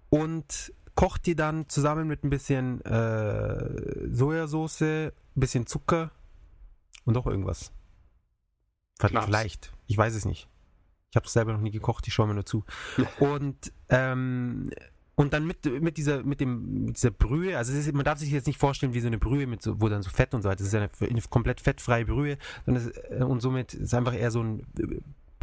[0.09, 6.11] Und kocht die dann zusammen mit ein bisschen äh, Sojasauce, ein bisschen Zucker
[7.05, 7.73] und noch irgendwas.
[9.01, 9.27] Schnaps.
[9.27, 9.73] Vielleicht.
[9.87, 10.49] Ich weiß es nicht.
[11.11, 12.65] Ich habe es selber noch nie gekocht, ich schaue mir nur zu.
[13.19, 14.71] und ähm,
[15.17, 18.19] und dann mit, mit dieser mit dem mit dieser Brühe, also es ist, man darf
[18.19, 20.43] sich jetzt nicht vorstellen wie so eine Brühe mit so, wo dann so Fett und
[20.43, 20.59] so weiter.
[20.59, 22.37] Das ist ja eine, eine komplett fettfreie Brühe
[22.67, 24.67] und, es, äh, und somit ist einfach eher so ein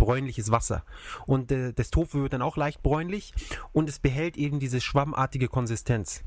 [0.01, 0.83] bräunliches Wasser.
[1.27, 3.33] Und äh, das Tofu wird dann auch leicht bräunlich
[3.71, 6.23] und es behält eben diese schwammartige Konsistenz.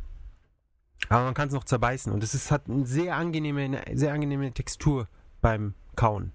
[1.08, 4.12] Aber man kann es noch zerbeißen und es ist, hat eine sehr angenehme, eine sehr
[4.12, 5.08] angenehme Textur
[5.40, 6.32] beim Kauen.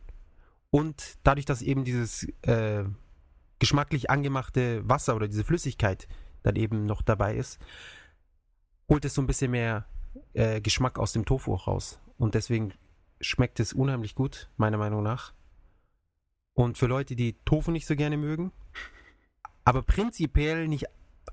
[0.70, 2.84] Und dadurch, dass eben dieses äh,
[3.58, 6.10] geschmacklich angemachte Wasser oder diese Flüssigkeit
[6.44, 7.58] dann eben noch dabei ist,
[8.90, 9.86] holt es so ein bisschen mehr
[10.34, 12.00] äh, Geschmack aus dem Tofu auch raus.
[12.18, 12.74] Und deswegen
[13.22, 15.34] schmeckt es unheimlich gut, meiner Meinung nach.
[16.60, 18.52] Und für Leute, die Tofu nicht so gerne mögen,
[19.64, 20.88] aber prinzipiell nicht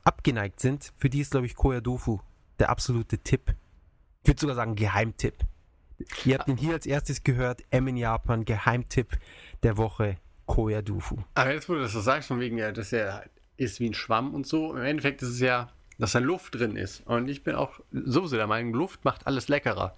[0.05, 2.21] abgeneigt sind, für die ist, glaube ich, Koya Tofu
[2.61, 3.53] der absolute Tipp.
[4.23, 5.35] Ich würde sogar sagen Geheimtipp.
[6.25, 9.19] Ihr habt ihn hier als erstes gehört, M in Japan, Geheimtipp
[9.65, 11.17] der Woche, Koya Tofu.
[11.35, 13.25] Aber jetzt, wo du das so sagst, von wegen, ja, dass er
[13.57, 16.77] ist wie ein Schwamm und so, im Endeffekt ist es ja, dass da Luft drin
[16.77, 17.05] ist.
[17.05, 19.97] Und ich bin auch sowieso der Meinung, Luft macht alles leckerer.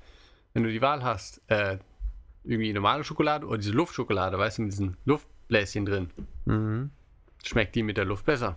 [0.54, 1.76] Wenn du die Wahl hast, äh,
[2.44, 6.10] irgendwie normale Schokolade oder diese Luftschokolade, weißt du, mit diesen Luftbläschen drin,
[6.46, 6.90] Mhm.
[7.44, 8.56] schmeckt die mit der Luft besser.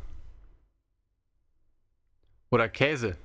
[2.49, 3.17] Oder Käse.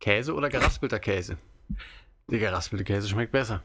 [0.00, 1.38] Käse oder geraspelter Käse.
[2.30, 3.62] Der geraspelte Käse schmeckt besser.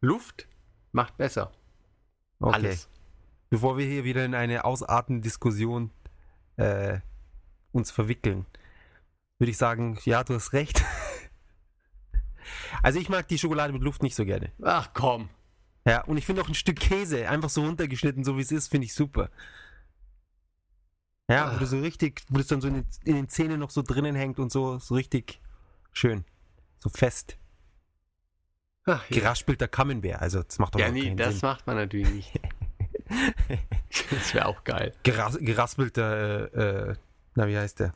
[0.00, 0.46] Luft
[0.92, 1.52] macht besser.
[2.40, 2.54] Okay.
[2.54, 2.88] Alles.
[3.50, 5.90] Bevor wir hier wieder in eine ausartende Diskussion
[6.56, 7.00] äh,
[7.72, 8.46] uns verwickeln,
[9.38, 10.82] würde ich sagen, ja, du hast recht.
[12.82, 14.52] Also ich mag die Schokolade mit Luft nicht so gerne.
[14.62, 15.28] Ach komm.
[15.86, 18.68] Ja, und ich finde auch ein Stück Käse, einfach so runtergeschnitten, so wie es ist,
[18.68, 19.30] finde ich super.
[21.30, 23.70] Ja, wo du so richtig, wo das dann so in den, in den Zähnen noch
[23.70, 25.40] so drinnen hängt und so, so richtig
[25.92, 26.24] schön.
[26.78, 27.36] So fest.
[28.84, 29.16] Ach, ja.
[29.18, 31.48] Geraspelter Camembert, also das macht doch Ja, nee, keinen das Sinn.
[31.48, 32.32] macht man natürlich nicht.
[34.10, 34.94] das wäre auch geil.
[35.02, 36.96] Geras geraspelter, äh, äh,
[37.34, 37.92] na wie heißt der?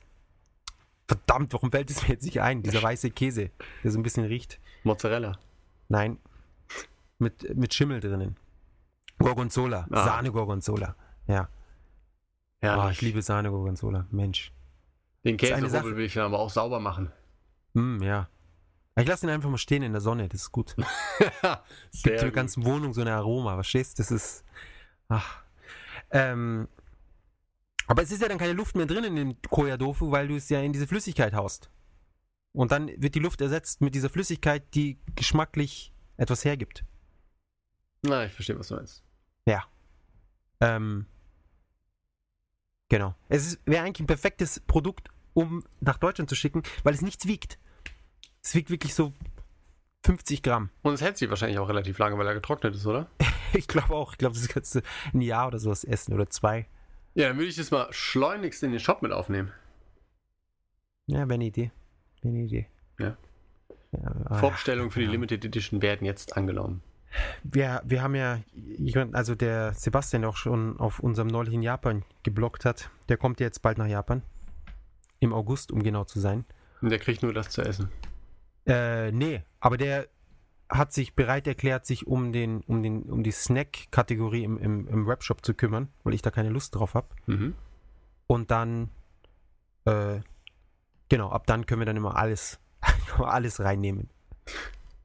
[1.09, 2.63] Verdammt, warum fällt es mir jetzt nicht ein?
[2.63, 3.51] Dieser weiße Käse,
[3.83, 4.61] der so ein bisschen riecht.
[4.85, 5.39] Mozzarella.
[5.89, 6.19] Nein,
[7.19, 8.37] mit, mit Schimmel drinnen.
[9.19, 10.05] Gorgonzola, Ah.
[10.05, 10.97] Sahne-Gorgonzola.
[11.27, 11.49] Ja,
[12.63, 14.53] Ja, oh, ich liebe Sahne-Gorgonzola, Mensch.
[15.25, 17.13] Den Käserubbel will ich dann aber auch sauber machen.
[17.75, 18.29] Mm, ja.
[18.97, 20.75] Ich lasse ihn einfach mal stehen in der Sonne, das ist gut.
[22.03, 24.03] Gibt in der ganzen Wohnung so ein Aroma, verstehst du?
[24.03, 24.45] Das ist.
[25.09, 25.43] Ach.
[26.11, 26.69] Ähm,
[27.93, 30.49] aber es ist ja dann keine Luft mehr drin in dem Koya-Dofu, weil du es
[30.49, 31.69] ja in diese Flüssigkeit haust.
[32.53, 36.87] Und dann wird die Luft ersetzt mit dieser Flüssigkeit, die geschmacklich etwas hergibt.
[38.01, 39.05] Na, ich verstehe, was du meinst.
[40.63, 41.05] Ähm,
[42.89, 43.15] genau.
[43.29, 47.59] Es wäre eigentlich ein perfektes Produkt, um nach Deutschland zu schicken, weil es nichts wiegt.
[48.43, 49.13] Es wiegt wirklich so
[50.07, 50.71] 50 Gramm.
[50.81, 53.11] Und es hält sich wahrscheinlich auch relativ lange, weil er getrocknet ist, oder?
[53.55, 54.13] Ich glaube auch.
[54.13, 54.81] Ich glaube, das kannst du
[55.13, 56.69] ein Jahr oder sowas essen oder zwei.
[57.15, 59.53] Ja, dann würde ich das mal schleunigst in den Shop mit aufnehmen.
[61.07, 61.71] Ja, eine Idee.
[62.25, 62.67] Eine Idee.
[62.99, 63.17] Ja.
[63.93, 65.13] ja ah, Vorbestellungen für die ja.
[65.13, 66.83] Limited Edition werden jetzt angenommen.
[67.43, 71.63] Wir, wir haben ja, ich mein, also der Sebastian, der auch schon auf unserem neulichen
[71.63, 74.23] Japan geblockt hat, der kommt jetzt bald nach Japan.
[75.21, 76.47] Im August, um genau zu sein.
[76.81, 77.91] Und der kriegt nur das zu essen.
[78.67, 80.09] Äh, nee, aber der
[80.73, 85.07] hat sich bereit erklärt, sich um den, um den, um die Snack-Kategorie im, im, im
[85.07, 87.09] Webshop zu kümmern, weil ich da keine Lust drauf habe.
[87.27, 87.55] Mhm.
[88.27, 88.91] Und dann,
[89.85, 90.21] äh,
[91.09, 92.59] genau, ab dann können wir dann immer alles,
[93.19, 94.09] alles reinnehmen.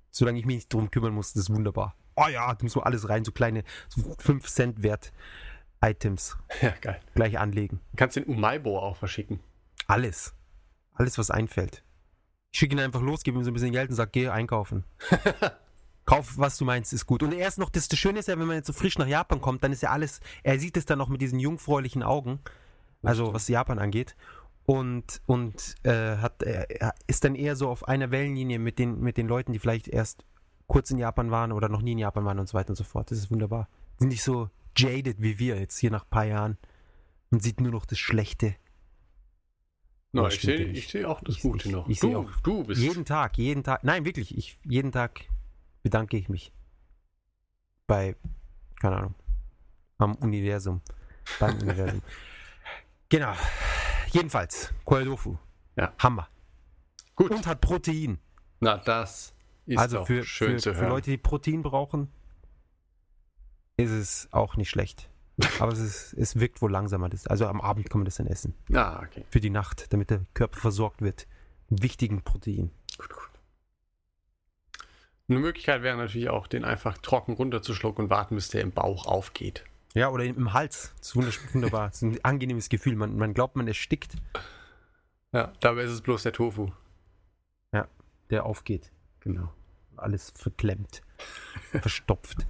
[0.09, 1.95] Solange ich mich nicht drum kümmern muss, das ist wunderbar.
[2.15, 5.11] Oh ja, da muss man alles rein, so kleine, so 5 Cent wert
[5.81, 6.99] Items Ja, geil.
[7.13, 7.79] gleich anlegen.
[7.91, 9.41] Du kannst den Umaibo auch verschicken.
[9.85, 10.33] Alles.
[10.93, 11.83] Alles, was einfällt.
[12.51, 14.83] Ich schicke ihn einfach los, gebe ihm so ein bisschen Geld und sage, geh einkaufen.
[16.05, 17.21] Kauf, was du meinst, ist gut.
[17.21, 19.07] Und er ist noch, das, das Schöne ist ja, wenn man jetzt so frisch nach
[19.07, 22.39] Japan kommt, dann ist ja alles, er sieht es dann noch mit diesen jungfräulichen Augen,
[23.03, 24.15] also was Japan angeht.
[24.65, 29.17] Und, und äh, hat, er ist dann eher so auf einer Wellenlinie mit den, mit
[29.17, 30.25] den Leuten, die vielleicht erst
[30.67, 32.83] kurz in Japan waren oder noch nie in Japan waren und so weiter und so
[32.83, 33.09] fort.
[33.09, 33.69] Das ist wunderbar.
[33.97, 36.57] Sind nicht so jaded wie wir jetzt hier nach ein paar Jahren.
[37.29, 38.55] Man sieht nur noch das Schlechte.
[40.23, 41.87] Das ich sehe seh auch das Ich- Gute ich- noch.
[41.89, 42.81] ich du, auch du bist.
[42.81, 43.83] Jeden Tag, jeden Tag.
[43.83, 44.37] Nein, wirklich.
[44.37, 45.21] Ich, jeden Tag
[45.83, 46.51] bedanke ich mich.
[47.87, 48.15] Bei,
[48.79, 49.15] keine Ahnung,
[49.97, 50.81] am Universum.
[51.39, 52.01] Beim Universum.
[53.09, 53.33] Genau.
[54.11, 55.37] Jedenfalls, Koaldofu.
[55.75, 55.93] Ja.
[55.99, 56.27] Hammer.
[57.15, 57.31] Gut.
[57.31, 58.19] Und hat Protein.
[58.59, 59.33] Na, das
[59.65, 60.89] ist also für, schön für, zu für hören.
[60.89, 62.09] Leute, die Protein brauchen,
[63.77, 65.09] ist es auch nicht schlecht.
[65.59, 67.09] Aber es, ist, es wirkt wohl langsamer.
[67.09, 68.55] Das, also am Abend kann man das dann essen.
[68.73, 69.23] ah, okay.
[69.29, 71.27] Für die Nacht, damit der Körper versorgt wird.
[71.69, 72.71] Mit wichtigen Protein.
[72.97, 73.29] Gut, gut.
[75.29, 79.05] Eine Möglichkeit wäre natürlich auch, den einfach trocken runterzuschlucken und warten, bis der im Bauch
[79.05, 79.63] aufgeht.
[79.93, 80.93] Ja, oder im Hals.
[80.99, 81.87] Das ist wunderbar.
[81.89, 82.95] Das ist ein angenehmes Gefühl.
[82.95, 84.13] Man, man glaubt, man erstickt,
[85.33, 86.71] Ja, dabei ist es bloß der Tofu.
[88.29, 88.91] der aufgeht.
[89.21, 89.53] Genau.
[89.95, 91.01] Alles verklemmt.
[91.71, 92.45] verstopft.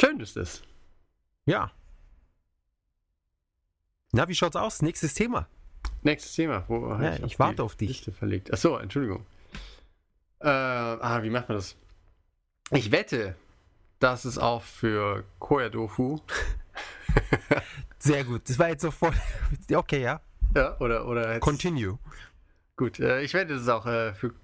[0.00, 0.62] Schön ist es.
[1.46, 1.70] Ja.
[4.12, 4.82] Na, wie schaut's aus?
[4.82, 5.48] Nächstes Thema.
[6.02, 6.64] Nächstes Thema.
[6.68, 7.88] Wo Ja, ich warte die auf dich.
[7.88, 8.52] Liste verlegt.
[8.52, 9.26] Achso, Entschuldigung.
[10.40, 11.76] Äh, ah, wie macht man das?
[12.70, 13.34] Ich wette,
[13.98, 16.20] dass es auch für Koya-Dofu
[17.98, 18.48] Sehr gut.
[18.48, 19.14] Das war jetzt so voll.
[19.72, 20.20] Okay, ja.
[20.54, 21.98] ja, oder, oder jetzt, Continue.
[22.76, 24.34] Gut, äh, ich wette, dass es auch äh, für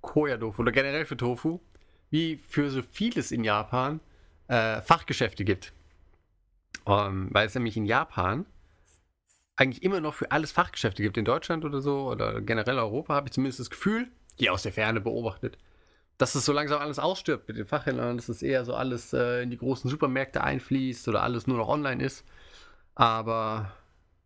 [0.00, 1.60] Koya-Dofu oder generell für Tofu,
[2.10, 4.00] wie für so vieles in Japan,
[4.48, 5.72] äh, Fachgeschäfte gibt.
[6.86, 8.46] Ähm, weil es nämlich in Japan
[9.56, 11.16] eigentlich immer noch für alles Fachgeschäfte gibt.
[11.16, 14.08] In Deutschland oder so oder generell Europa habe ich zumindest das Gefühl,
[14.40, 15.58] die aus der Ferne beobachtet,
[16.18, 19.42] dass es so langsam alles ausstirbt mit den Fachhändlern, dass es eher so alles äh,
[19.42, 22.24] in die großen Supermärkte einfließt oder alles nur noch online ist.
[22.94, 23.72] Aber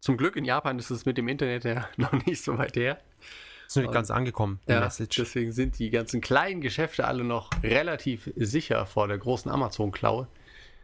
[0.00, 2.98] zum Glück in Japan ist es mit dem Internet ja noch nicht so weit her.
[3.66, 5.16] Ist noch nicht ganz angekommen, Ja, Message.
[5.18, 10.26] deswegen sind die ganzen kleinen Geschäfte alle noch relativ sicher vor der großen Amazon-Klaue.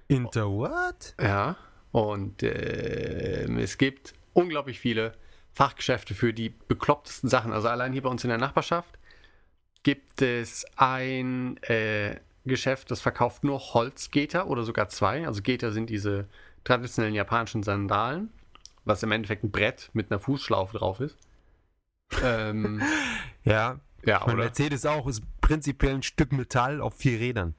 [0.09, 1.15] Inter what?
[1.21, 1.57] Ja,
[1.93, 5.13] und äh, es gibt unglaublich viele
[5.53, 7.53] Fachgeschäfte für die beklopptesten Sachen.
[7.53, 8.99] Also allein hier bei uns in der Nachbarschaft
[9.83, 15.27] gibt es ein äh, Geschäft, das verkauft nur Holzgeter oder sogar zwei.
[15.27, 16.27] Also Geter sind diese
[16.65, 18.31] traditionellen japanischen Sandalen,
[18.85, 21.17] was im Endeffekt ein Brett mit einer Fußschlaufe drauf ist.
[22.23, 22.83] Ähm,
[23.45, 23.79] Ja.
[24.05, 27.55] ja, Mein Mercedes auch ist prinzipiell ein Stück Metall auf vier Rädern.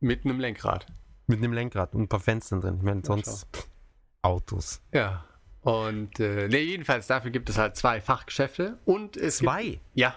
[0.00, 0.86] mit einem Lenkrad.
[1.26, 2.76] Mit einem Lenkrad und ein paar Fenstern drin.
[2.78, 3.66] Ich meine, Ja, sonst pff,
[4.22, 4.80] Autos.
[4.92, 5.24] Ja.
[5.62, 9.64] Und äh, nee, jedenfalls dafür gibt es halt zwei Fachgeschäfte und es Zwei?
[9.64, 10.14] Gibt, ja,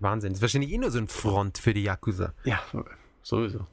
[0.00, 0.30] Wahnsinn.
[0.30, 2.32] Das ist wahrscheinlich eh nur so ein Front für die Yakuza.
[2.44, 2.60] ja,
[3.22, 3.66] sowieso.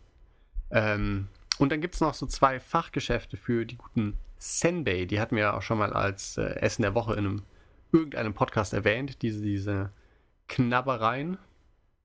[0.71, 1.27] Ähm,
[1.57, 5.05] und dann gibt es noch so zwei Fachgeschäfte für die guten Senbei.
[5.05, 7.41] Die hatten wir ja auch schon mal als äh, Essen der Woche in einem
[7.91, 9.21] irgendeinem Podcast erwähnt.
[9.21, 9.89] Diese, diese
[10.47, 11.37] Knabbereien.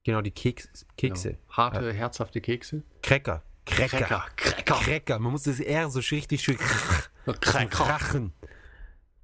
[0.03, 1.29] Genau, die Keks, Kekse.
[1.33, 1.41] Genau.
[1.57, 2.81] Harte, herzhafte Kekse.
[3.03, 3.43] Cracker.
[3.65, 3.99] Cracker.
[3.99, 4.50] Cracker.
[4.75, 4.91] Cracker.
[4.91, 5.19] Cracker.
[5.19, 8.33] Man muss das eher so richtig schön krachen.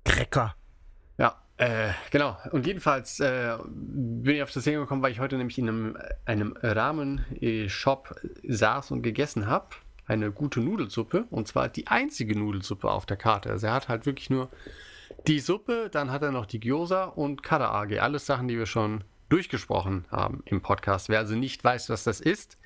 [0.04, 0.56] Cracker.
[1.18, 2.38] Ja, äh, genau.
[2.52, 5.98] Und jedenfalls äh, bin ich auf das Thema gekommen, weil ich heute nämlich in einem,
[6.26, 8.16] einem Ramen-Shop
[8.48, 9.68] saß und gegessen habe.
[10.06, 11.26] Eine gute Nudelsuppe.
[11.30, 13.50] Und zwar die einzige Nudelsuppe auf der Karte.
[13.50, 14.50] Also er hat halt wirklich nur
[15.28, 18.02] die Suppe, dann hat er noch die Gyoza und Karaage.
[18.02, 21.10] Alles Sachen, die wir schon durchgesprochen haben im Podcast.
[21.10, 22.58] Wer also nicht weiß, was das ist,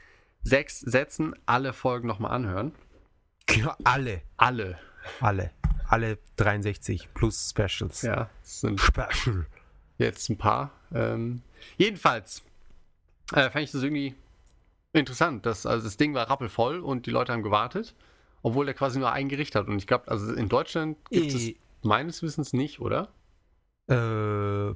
[0.43, 2.73] sechs Sätzen alle Folgen nochmal anhören.
[3.49, 4.21] Ja, alle.
[4.37, 4.77] Alle.
[5.19, 5.51] Alle.
[5.87, 8.01] Alle 63 plus Specials.
[8.01, 9.45] Ja, es sind Special.
[9.97, 10.71] jetzt ein paar.
[10.93, 11.41] Ähm,
[11.77, 12.43] jedenfalls
[13.33, 14.15] äh, fand ich das irgendwie
[14.93, 15.45] interessant.
[15.45, 17.93] Dass, also das Ding war rappelvoll und die Leute haben gewartet,
[18.41, 19.67] obwohl der quasi nur ein Gericht hat.
[19.67, 23.09] Und ich glaube, also in Deutschland gibt es Äh, meines Wissens nicht, oder?
[23.89, 24.73] äh,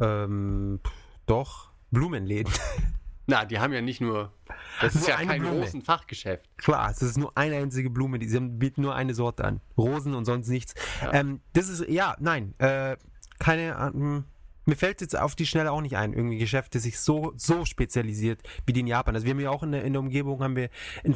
[0.00, 0.80] ähm,
[1.26, 1.70] doch.
[1.90, 2.52] Blumenläden.
[3.26, 4.32] Na, die haben ja nicht nur.
[4.80, 5.60] Das ist Nur ja kein Blume.
[5.60, 6.46] Rosenfachgeschäft.
[6.58, 9.60] Klar, es ist nur eine einzige Blume, die sie bieten nur eine Sorte an.
[9.78, 10.74] Rosen und sonst nichts.
[11.02, 11.12] Ja.
[11.14, 12.96] Ähm, das ist, ja, nein, äh,
[13.38, 14.24] keine, ähm,
[14.66, 18.42] mir fällt jetzt auf die Schnelle auch nicht ein, irgendwie Geschäfte sich so, so spezialisiert
[18.66, 19.14] wie die in Japan.
[19.14, 20.68] Also wir haben ja auch in der, in der Umgebung haben wir
[21.04, 21.14] ein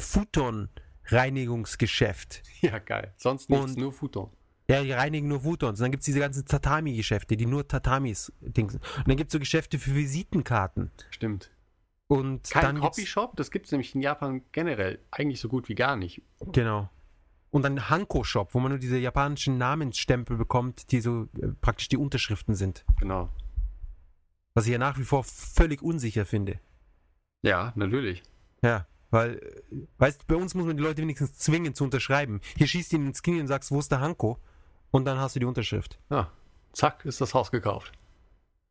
[1.09, 2.43] Futon-Reinigungsgeschäft.
[2.61, 3.13] Ja, geil.
[3.17, 4.29] Sonst nichts, Und- nur Futon.
[4.69, 5.79] Ja, die reinigen nur Futons.
[5.79, 8.75] Und dann gibt es diese ganzen Tatami-Geschäfte, die nur Tatamis Dings.
[8.75, 10.91] Und dann gibt es so Geschäfte für Visitenkarten.
[11.09, 11.49] Stimmt.
[12.09, 15.75] Und Kein dann Copyshop, das gibt es nämlich in Japan generell eigentlich so gut wie
[15.75, 16.23] gar nicht.
[16.39, 16.89] Genau.
[17.51, 21.97] Und dann Hanko-Shop, wo man nur diese japanischen Namensstempel bekommt, die so äh, praktisch die
[21.97, 22.83] Unterschriften sind.
[22.99, 23.29] Genau.
[24.55, 26.59] Was ich ja nach wie vor völlig unsicher finde.
[27.43, 28.23] Ja, natürlich.
[28.63, 32.41] Ja, weil, äh, weißt bei uns muss man die Leute wenigstens zwingen zu unterschreiben.
[32.57, 34.39] Hier schießt ihn ins Knie und sagst, wo ist der Hanko?
[34.89, 35.99] Und dann hast du die Unterschrift.
[36.09, 36.31] Ja.
[36.73, 37.91] Zack, ist das Haus gekauft.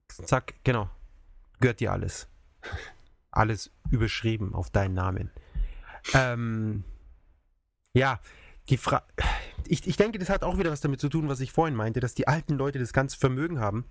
[0.08, 0.90] Zack, genau.
[1.60, 2.26] Gehört dir alles.
[3.38, 5.30] Alles überschrieben auf deinen Namen.
[6.12, 6.84] Ähm,
[7.94, 8.20] ja,
[8.68, 9.04] die Frage.
[9.66, 12.00] Ich, ich denke, das hat auch wieder was damit zu tun, was ich vorhin meinte,
[12.00, 13.84] dass die alten Leute das ganze Vermögen haben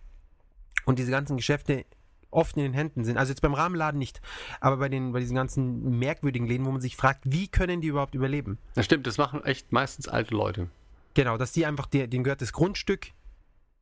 [0.85, 1.85] und diese ganzen Geschäfte
[2.29, 3.17] oft in den Händen sind.
[3.17, 4.21] Also jetzt beim Rahmenladen nicht,
[4.59, 7.87] aber bei, den, bei diesen ganzen merkwürdigen Läden, wo man sich fragt, wie können die
[7.87, 8.57] überhaupt überleben?
[8.75, 10.69] Das stimmt, das machen echt meistens alte Leute.
[11.13, 13.07] Genau, dass die einfach, der, denen gehört das Grundstück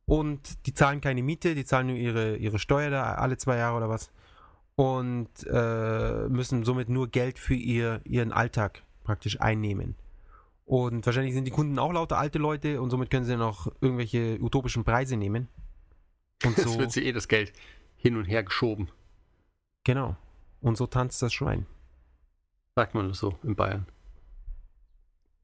[0.04, 3.76] und die zahlen keine Miete, die zahlen nur ihre, ihre Steuer da alle zwei Jahre
[3.76, 4.10] oder was
[4.76, 9.96] und äh, müssen somit nur Geld für ihr, ihren Alltag praktisch einnehmen.
[10.66, 13.68] Und wahrscheinlich sind die Kunden auch lauter alte Leute und somit können sie dann auch
[13.80, 15.48] irgendwelche utopischen Preise nehmen.
[16.44, 17.52] Und so, wird sie eh das Geld
[17.96, 18.88] hin und her geschoben.
[19.84, 20.16] genau.
[20.60, 21.66] Und so tanzt das Schwein.
[22.74, 23.86] Sagt man das so in Bayern.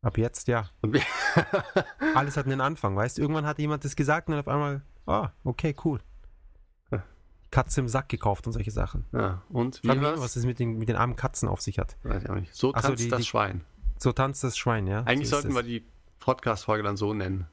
[0.00, 0.68] Ab jetzt, ja.
[2.14, 3.22] Alles hat einen Anfang, weißt du?
[3.22, 6.00] Irgendwann hat jemand das gesagt und dann auf einmal, ah, okay, cool.
[7.52, 9.04] Katze im Sack gekauft und solche Sachen.
[9.12, 10.20] ja, und Frag wie mich, war's?
[10.20, 11.96] was es mit den, mit den armen Katzen auf sich hat.
[12.02, 12.52] Weiß ich auch nicht.
[12.52, 13.60] So Ach so, tanzt die- das die- Schwein.
[13.98, 15.04] So tanzt das Schwein, ja?
[15.04, 15.84] Eigentlich so sollten wir die
[16.18, 17.46] Podcast-Folge dann so nennen.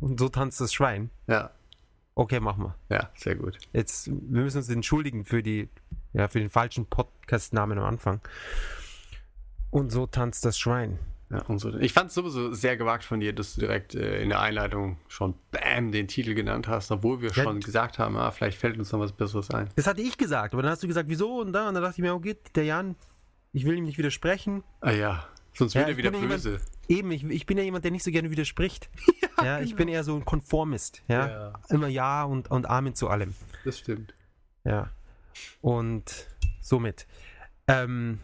[0.00, 1.10] Und so tanzt das Schwein.
[1.28, 1.50] Ja,
[2.16, 2.74] Okay, machen wir.
[2.96, 3.56] ja, sehr gut.
[3.72, 5.68] Jetzt, wir müssen uns entschuldigen für die,
[6.12, 8.20] ja, für den falschen Podcast-Namen am Anfang.
[9.70, 10.98] Und so tanzt das Schwein.
[11.30, 11.72] Ja, und so.
[11.78, 14.98] Ich fand es sowieso sehr gewagt von dir, dass du direkt äh, in der Einleitung
[15.08, 18.76] schon Bam den Titel genannt hast, obwohl wir Ja, schon gesagt haben, ah, vielleicht fällt
[18.78, 19.68] uns noch was Besseres ein.
[19.76, 21.94] Das hatte ich gesagt, aber dann hast du gesagt, wieso und da, und dann dachte
[21.98, 22.96] ich mir, okay, der Jan,
[23.52, 24.64] ich will ihm nicht widersprechen.
[24.80, 25.24] Ah ja,
[25.54, 26.60] sonst Ja, wird er ich wieder ja jemand- böse.
[26.88, 28.90] Eben, ich, ich bin ja jemand, der nicht so gerne widerspricht.
[29.42, 31.02] Ja, ich bin eher so ein Konformist.
[31.08, 31.52] Ja, Ja.
[31.70, 33.32] immer Ja und, und Amen zu allem.
[33.64, 34.12] Das stimmt.
[34.64, 34.90] Ja.
[35.62, 36.26] Und
[36.60, 37.06] somit.
[37.66, 38.18] Ähm,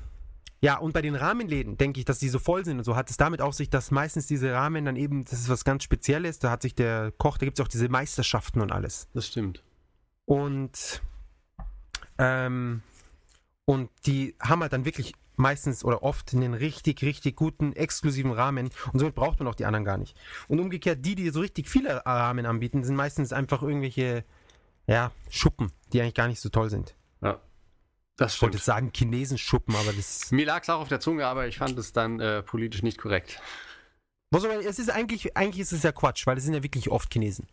[0.61, 3.11] ja, und bei den Rahmenläden denke ich, dass die so voll sind und so, hat
[3.11, 6.39] es damit auf sich, dass meistens diese Rahmen dann eben, das ist was ganz Spezielles,
[6.39, 9.09] da hat sich der Koch, da gibt es auch diese Meisterschaften und alles.
[9.13, 9.63] Das stimmt.
[10.25, 11.03] Und,
[12.19, 12.83] ähm,
[13.67, 18.71] und die haben halt dann wirklich meistens oder oft einen richtig, richtig guten, exklusiven Rahmen
[18.93, 20.17] und somit braucht man auch die anderen gar nicht.
[20.49, 24.25] Und umgekehrt, die, die so richtig viele Rahmen anbieten, sind meistens einfach irgendwelche,
[24.87, 26.97] ja, Schuppen, die eigentlich gar nicht so toll sind.
[27.21, 27.41] Ja.
[28.17, 28.61] Das Ich wollte stimmt.
[28.61, 30.31] jetzt sagen Chinesenschuppen, aber das.
[30.31, 32.99] Mir lag es auch auf der Zunge, aber ich fand es dann äh, politisch nicht
[32.99, 33.41] korrekt.
[34.31, 36.89] Was aber, es ist eigentlich, eigentlich ist es ja Quatsch, weil es sind ja wirklich
[36.91, 37.47] oft Chinesen.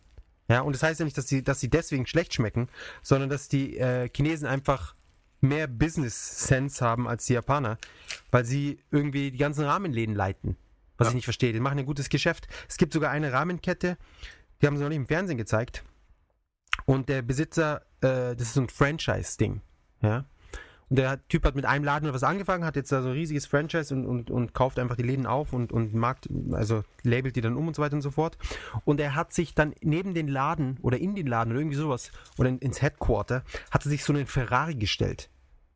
[0.48, 2.68] Ja, und das heißt ja nicht, dass sie, dass sie deswegen schlecht schmecken,
[3.02, 4.94] sondern dass die äh, Chinesen einfach
[5.40, 7.78] mehr Business Sense haben als die Japaner,
[8.30, 10.56] weil sie irgendwie die ganzen Rahmenläden leiten.
[10.96, 11.10] Was Ja.
[11.10, 11.52] ich nicht verstehe.
[11.52, 12.46] Die machen ein gutes Geschäft.
[12.68, 13.98] Es gibt sogar eine Rahmenkette,
[14.62, 15.84] die haben sie noch nicht im Fernsehen gezeigt.
[16.86, 19.60] Und der Besitzer, äh, das ist so ein Franchise-Ding.
[20.02, 20.24] Ja.
[20.90, 23.14] Und der Typ hat mit einem Laden oder was angefangen, hat jetzt da so ein
[23.14, 27.36] riesiges Franchise und, und, und kauft einfach die Läden auf und, und Markt, also labelt
[27.36, 28.36] die dann um und so weiter und so fort.
[28.84, 32.12] Und er hat sich dann neben den Laden oder in den Laden oder irgendwie sowas
[32.38, 35.30] oder in, ins Headquarter, hat er sich so einen Ferrari gestellt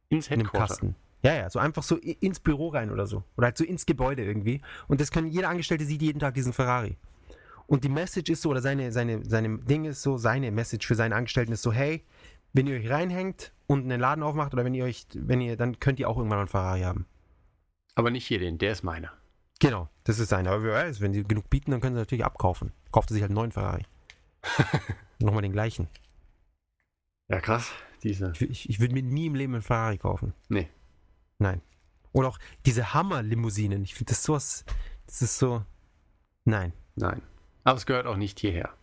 [0.09, 0.67] Ins in Headquarter.
[0.67, 0.95] Kasten.
[1.23, 3.25] Ja, ja, so einfach so ins Büro rein oder so.
[3.37, 4.61] Oder halt so ins Gebäude irgendwie.
[4.87, 6.97] Und das können, jeder Angestellte sieht jeden Tag diesen Ferrari.
[7.67, 10.95] Und die Message ist so, oder seine, seine, seine Ding ist so, seine Message für
[10.95, 12.03] seine Angestellten ist so, hey,
[12.59, 15.79] wenn ihr euch reinhängt und einen Laden aufmacht oder wenn ihr euch, wenn ihr, dann
[15.79, 17.07] könnt ihr auch irgendwann einen Ferrari haben.
[17.95, 19.13] Aber nicht hier den, der ist meiner.
[19.61, 20.51] Genau, das ist seine.
[20.51, 22.73] Aber wer weiß, wenn sie genug bieten, dann können sie natürlich abkaufen.
[22.91, 23.85] Kauft er sich halt einen neuen Ferrari.
[25.21, 25.87] Nochmal den gleichen.
[27.29, 27.71] Ja, krass.
[28.03, 28.33] Diese.
[28.35, 30.35] Ich, ich, ich würde mir nie im Leben einen Ferrari kaufen.
[30.49, 30.69] Nee.
[31.39, 31.61] Nein.
[32.11, 33.85] Oder auch diese Hammer-Limousinen.
[33.85, 34.65] Ich finde das sowas.
[35.07, 35.65] Das ist so.
[36.45, 36.73] Nein.
[36.97, 37.23] Nein.
[37.63, 38.75] Aber es gehört auch nicht hierher.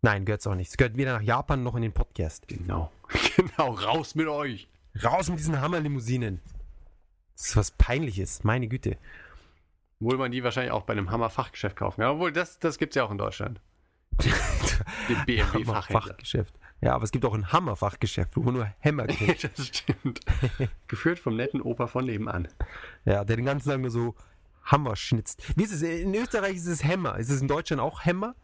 [0.00, 0.70] Nein, gehört es auch nicht.
[0.70, 2.48] Es gehört weder nach Japan noch in den Podcast.
[2.48, 2.90] Genau.
[3.36, 4.68] Genau, raus mit euch.
[5.02, 6.40] Raus mit diesen Hammer-Limousinen.
[7.36, 8.98] Das ist was Peinliches, meine Güte.
[10.00, 12.10] Obwohl man die wahrscheinlich auch bei einem Hammer-Fachgeschäft kaufen kann.
[12.10, 13.60] Obwohl, das, das gibt es ja auch in Deutschland.
[15.26, 15.52] Den.
[15.52, 16.54] Hammer-Fachgeschäft.
[16.80, 19.44] Ja, aber es gibt auch ein Hammer-Fachgeschäft, wo man nur Hämmer kriegt.
[19.56, 20.20] das stimmt.
[20.88, 22.48] Geführt vom netten Opa von nebenan.
[23.04, 24.14] ja, der den ganzen Tag nur so
[24.64, 25.42] Hammer schnitzt.
[25.56, 25.82] Wie ist es?
[25.82, 27.18] In Österreich ist es Hämmer.
[27.18, 28.34] Ist es in Deutschland auch Hämmer?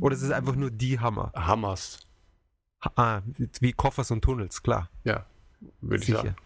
[0.00, 1.32] Oder ist es einfach nur die Hammer?
[1.34, 2.05] Hammers.
[2.96, 3.22] Ah,
[3.60, 4.90] wie Koffers und Tunnels, klar.
[5.04, 5.26] Ja,
[5.80, 6.36] würde ich sagen.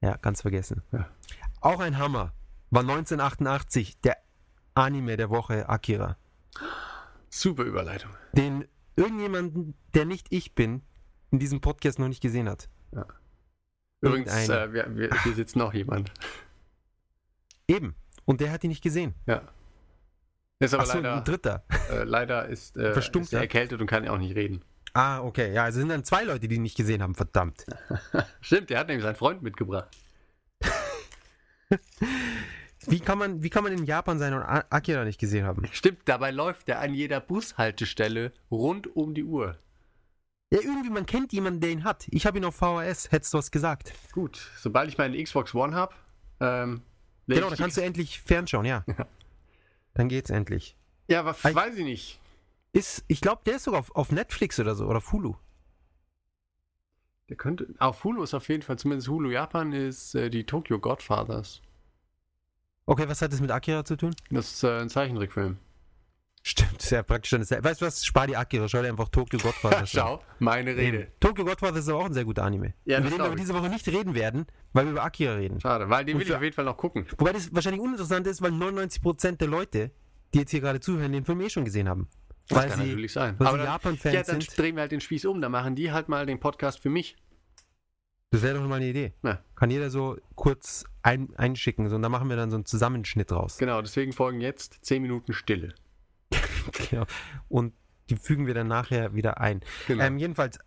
[0.00, 0.82] Ja, ganz vergessen.
[0.92, 1.08] Ja.
[1.60, 2.32] Auch ein Hammer
[2.70, 4.16] war 1988 der
[4.74, 6.16] Anime der Woche Akira.
[7.30, 8.10] Super Überleitung.
[8.32, 8.66] Den
[8.96, 10.82] irgendjemanden, der nicht ich bin,
[11.30, 12.68] in diesem Podcast noch nicht gesehen hat.
[14.00, 16.12] Übrigens, Irgendein- äh, wir, wir, hier sitzt noch jemand.
[17.66, 17.94] Eben.
[18.26, 19.14] Und der hat ihn nicht gesehen.
[19.26, 19.42] Ja.
[20.58, 21.64] Ist aber Achso, leider, ein dritter.
[21.90, 23.40] äh, leider ist, äh, ist er ja?
[23.40, 24.62] erkältet und kann auch nicht reden.
[24.94, 25.52] Ah, okay.
[25.52, 27.14] Ja, also sind dann zwei Leute, die ihn nicht gesehen haben.
[27.14, 27.66] Verdammt.
[28.40, 29.88] Stimmt, der hat nämlich seinen Freund mitgebracht.
[32.86, 35.66] Wie kann man, wie kann man in Japan sein und Akira nicht gesehen haben?
[35.72, 39.56] Stimmt, dabei läuft er an jeder Bushaltestelle rund um die Uhr.
[40.52, 42.06] Ja, irgendwie, man kennt jemanden, der ihn hat.
[42.10, 43.92] Ich habe ihn auf VHS, hättest du was gesagt.
[44.12, 45.94] Gut, sobald ich meine Xbox One habe,
[46.40, 46.82] ähm,
[47.26, 48.84] Genau, dann kannst du endlich fernschauen, ja.
[49.94, 50.76] Dann geht's endlich.
[51.08, 52.20] Ja, Ich- weiß ich nicht.
[52.74, 55.36] Ist, ich glaube, der ist sogar auf, auf Netflix oder so, oder auf Hulu.
[57.28, 57.72] Der könnte.
[57.78, 61.62] Auf Hulu ist auf jeden Fall, zumindest Hulu Japan, ist äh, die Tokyo Godfathers.
[62.84, 64.14] Okay, was hat das mit Akira zu tun?
[64.28, 65.56] Das ist äh, ein Zeichentrickfilm.
[66.42, 67.32] Stimmt, sehr praktisch.
[67.32, 68.04] Weißt du was?
[68.04, 69.86] Spar die Akira, schau dir einfach Tokyo Godfather an.
[69.86, 71.02] Schau, meine Rede.
[71.02, 71.12] Eben.
[71.20, 72.74] Tokyo Godfather ist aber auch ein sehr guter Anime.
[72.84, 75.60] Ja, über den wir diese Woche nicht reden werden, weil wir über Akira reden.
[75.60, 77.06] Schade, weil den will ich auf jeden Fall noch gucken.
[77.18, 79.92] Wobei das wahrscheinlich uninteressant ist, weil 99% der Leute,
[80.34, 82.08] die jetzt hier gerade zuhören, den Film eh schon gesehen haben.
[82.48, 83.36] Das Weil kann sie, natürlich sein.
[83.38, 84.58] Aber dann, Japan-Fans ja, dann sind.
[84.58, 85.40] drehen wir halt den Spieß um.
[85.40, 87.16] Dann machen die halt mal den Podcast für mich.
[88.30, 89.12] Das wäre doch mal eine Idee.
[89.22, 89.38] Ja.
[89.54, 93.30] Kann jeder so kurz ein, einschicken so, und dann machen wir dann so einen Zusammenschnitt
[93.32, 93.58] raus.
[93.58, 95.74] Genau, deswegen folgen jetzt 10 Minuten Stille.
[96.90, 97.04] Genau.
[97.48, 97.74] Und
[98.08, 99.60] die fügen wir dann nachher wieder ein.
[99.86, 100.02] Genau.
[100.02, 100.58] Ähm, jedenfalls,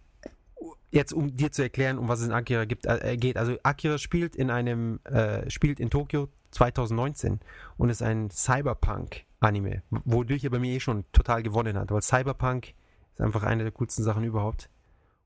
[0.92, 3.38] jetzt um dir zu erklären, um was es in Akira gibt, äh, geht.
[3.38, 7.40] Also Akira spielt in einem, äh, spielt in Tokio 2019
[7.78, 12.74] und ist ein Cyberpunk-Anime, wodurch er bei mir eh schon total gewonnen hat, weil Cyberpunk
[13.14, 14.70] ist einfach eine der coolsten Sachen überhaupt.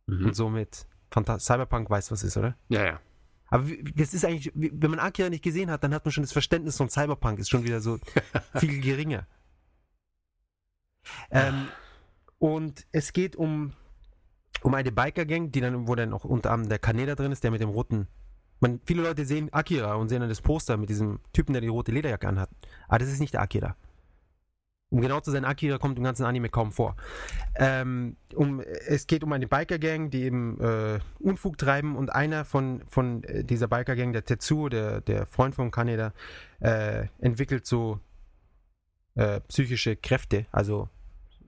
[0.07, 0.28] Mhm.
[0.28, 2.57] Und somit, Phanta Cyberpunk weiß, was ist, oder?
[2.70, 2.99] Ja, ja.
[3.47, 6.32] Aber das ist eigentlich, wenn man Akira nicht gesehen hat, dann hat man schon das
[6.32, 7.99] Verständnis von Cyberpunk, ist schon wieder so
[8.55, 9.28] viel geringer.
[11.30, 11.68] Ähm,
[12.38, 13.74] und es geht um,
[14.64, 17.51] um eine Biker-Gang, die dann, wo dann auch unter anderem der Kaneda drin ist, der
[17.51, 18.07] mit dem roten.
[18.59, 21.68] Man, viele Leute sehen Akira und sehen dann das Poster mit diesem Typen, der die
[21.68, 22.49] rote Lederjacke anhat.
[22.88, 23.76] Aber das ist nicht der Akira.
[24.91, 26.97] Um genau zu sein, Akira kommt im ganzen Anime kaum vor.
[27.55, 32.84] Ähm, um, es geht um eine Biker-Gang, die eben äh, Unfug treiben und einer von,
[32.89, 36.14] von äh, dieser Biker-Gang, der Tetsuo, der, der Freund von Kaneda,
[36.59, 38.01] äh, entwickelt so
[39.16, 40.89] äh, psychische Kräfte, also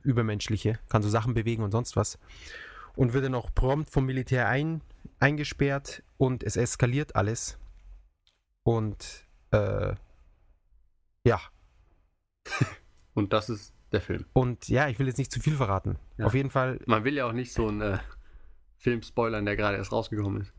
[0.04, 2.18] übermenschliche, kann so Sachen bewegen und sonst was.
[2.96, 4.82] Und wird dann auch prompt vom Militär ein,
[5.20, 7.58] eingesperrt und es eskaliert alles.
[8.64, 9.94] Und äh,
[11.26, 11.40] ja,
[13.14, 14.26] Und das ist der Film.
[14.34, 15.98] und ja, ich will jetzt nicht zu viel verraten.
[16.18, 16.26] Ja.
[16.26, 17.98] Auf jeden Fall, Man will ja auch nicht so einen äh,
[18.78, 20.54] Film spoilern, der gerade erst rausgekommen ist.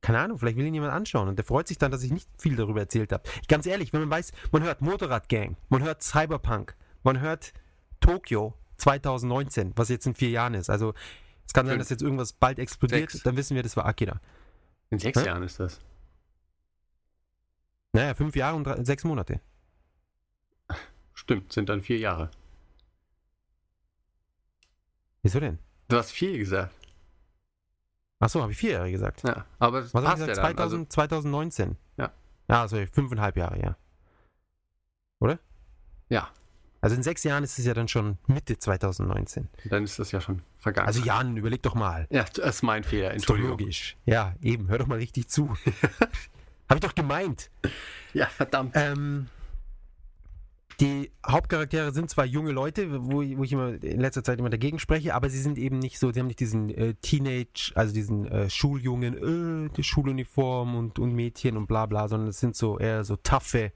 [0.00, 2.28] keine Ahnung, vielleicht will ihn jemand anschauen und der freut sich dann, dass ich nicht
[2.38, 3.24] viel darüber erzählt habe.
[3.48, 7.52] Ganz ehrlich, wenn man weiß, man hört Motorradgang, man hört Cyberpunk, man hört
[8.00, 10.70] Tokio 2019, was jetzt in vier Jahren ist.
[10.70, 10.94] Also
[11.46, 13.22] es kann sein, dass jetzt irgendwas bald explodiert, Sechs.
[13.24, 14.20] dann wissen wir, das war Akira.
[14.90, 15.26] In sechs Hä?
[15.26, 15.80] Jahren ist das.
[17.92, 19.40] Naja, fünf Jahre und drei, sechs Monate.
[21.14, 22.30] Stimmt, sind dann vier Jahre.
[25.22, 25.58] Wieso denn?
[25.88, 26.74] Du hast vier gesagt.
[28.18, 29.22] Achso, habe ich vier Jahre gesagt.
[29.26, 30.48] Ja, aber das Was passt ich ja gesagt?
[30.48, 30.56] dann.
[30.56, 31.76] 2000, 2019.
[31.96, 32.12] Ja.
[32.48, 33.76] Ja, also fünfeinhalb Jahre, ja.
[35.18, 35.38] Oder?
[36.08, 36.30] Ja.
[36.86, 39.48] Also in sechs Jahren ist es ja dann schon Mitte 2019.
[39.56, 40.86] Also, dann ist das ja schon vergangen.
[40.86, 42.06] Also Jan, überleg doch mal.
[42.10, 43.58] ja, das ist mein Fehler, Ist doch Entschuldigung.
[43.58, 43.96] logisch.
[44.06, 45.48] Ja, eben, hör doch mal richtig zu.
[46.68, 47.50] Habe ich doch gemeint.
[48.14, 48.72] Ja, verdammt.
[48.76, 49.26] Ähm,
[50.80, 54.50] die Hauptcharaktere sind zwar junge Leute, wo, ich- wo ich immer in letzter Zeit immer
[54.50, 57.94] dagegen spreche, aber sie sind eben nicht so, sie haben nicht diesen äh, Teenage, also
[57.94, 62.54] diesen äh, Schuljungen, äh, die Schuluniform und, und Mädchen und bla bla, sondern es sind
[62.56, 63.72] so eher so taffe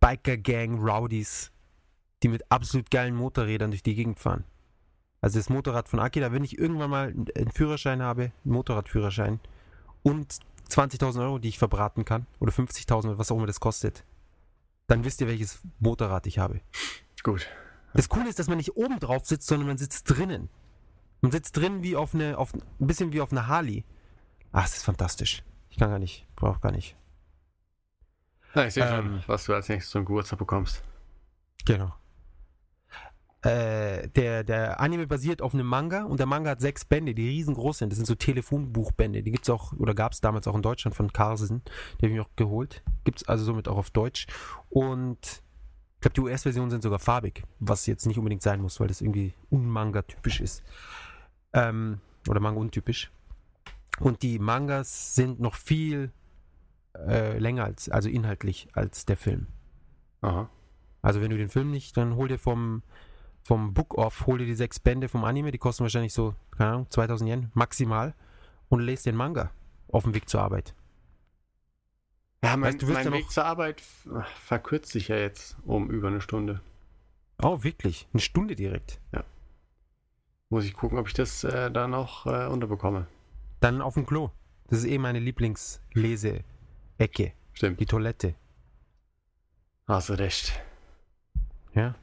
[0.00, 1.50] Biker-Gang-Rowdies,
[2.22, 4.44] die mit absolut geilen Motorrädern durch die Gegend fahren.
[5.20, 9.40] Also das Motorrad von Akira, wenn ich irgendwann mal einen Führerschein habe, einen Motorradführerschein
[10.02, 10.38] und
[10.70, 14.04] 20.000 Euro, die ich verbraten kann, oder 50.000, was auch immer das kostet,
[14.86, 16.60] dann wisst ihr, welches Motorrad ich habe.
[17.22, 17.48] Gut.
[17.94, 20.48] Das Coole ist, dass man nicht oben drauf sitzt, sondern man sitzt drinnen.
[21.20, 23.84] Man sitzt drinnen wie auf eine, auf, ein bisschen wie auf einer Harley.
[24.52, 25.42] Ach, das ist fantastisch.
[25.70, 26.96] Ich kann gar nicht, brauche gar nicht.
[28.54, 29.22] Na, ich sehe schon, Ähm.
[29.26, 30.82] was du als nächstes zum Geburtstag bekommst.
[31.64, 31.92] Genau.
[33.42, 37.28] Äh, der, der Anime basiert auf einem Manga und der Manga hat sechs Bände, die
[37.28, 37.90] riesengroß sind.
[37.90, 39.22] Das sind so Telefonbuchbände.
[39.22, 41.62] Die gibt es auch, oder gab es damals auch in Deutschland von Carlsen.
[41.64, 42.82] Die habe ich mir auch geholt.
[43.04, 44.26] Gibt es also somit auch auf Deutsch.
[44.70, 45.18] Und
[45.98, 49.00] ich glaube, die US-Versionen sind sogar farbig, was jetzt nicht unbedingt sein muss, weil das
[49.00, 50.64] irgendwie unmanga-typisch ist.
[51.52, 53.12] Ähm, oder Manga-untypisch.
[54.00, 56.12] Und die Mangas sind noch viel
[56.96, 59.46] äh, länger als, also inhaltlich als der Film.
[60.22, 60.50] Aha.
[61.02, 62.82] Also wenn du den Film nicht, dann hol dir vom,
[63.48, 66.72] vom Book Off, hol dir die sechs Bände vom Anime, die kosten wahrscheinlich so, keine
[66.72, 68.12] Ahnung, 2000 Yen maximal
[68.68, 69.50] und lest den Manga
[69.90, 70.74] auf dem Weg zur Arbeit.
[72.44, 73.80] Ja, mein, Weißt mein ja Weg zur Arbeit
[74.44, 76.60] verkürzt sich ja jetzt um über eine Stunde.
[77.42, 78.06] Oh, wirklich?
[78.12, 79.00] Eine Stunde direkt.
[80.50, 83.06] Muss ich gucken, ob ich das äh, da noch äh, unterbekomme.
[83.60, 84.28] Dann auf dem Klo.
[84.68, 87.32] Das ist eh meine Lieblingslese-Ecke.
[87.54, 87.80] Stimmt.
[87.80, 88.34] Die Toilette.
[89.86, 90.60] Hast du recht.
[91.72, 91.94] Ja.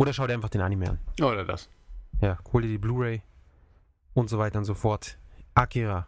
[0.00, 0.98] Oder schau dir einfach den Anime an.
[1.20, 1.68] Oder das.
[2.22, 3.20] Ja, hol dir die Blu-ray
[4.14, 5.18] und so weiter und so fort.
[5.52, 6.06] Akira.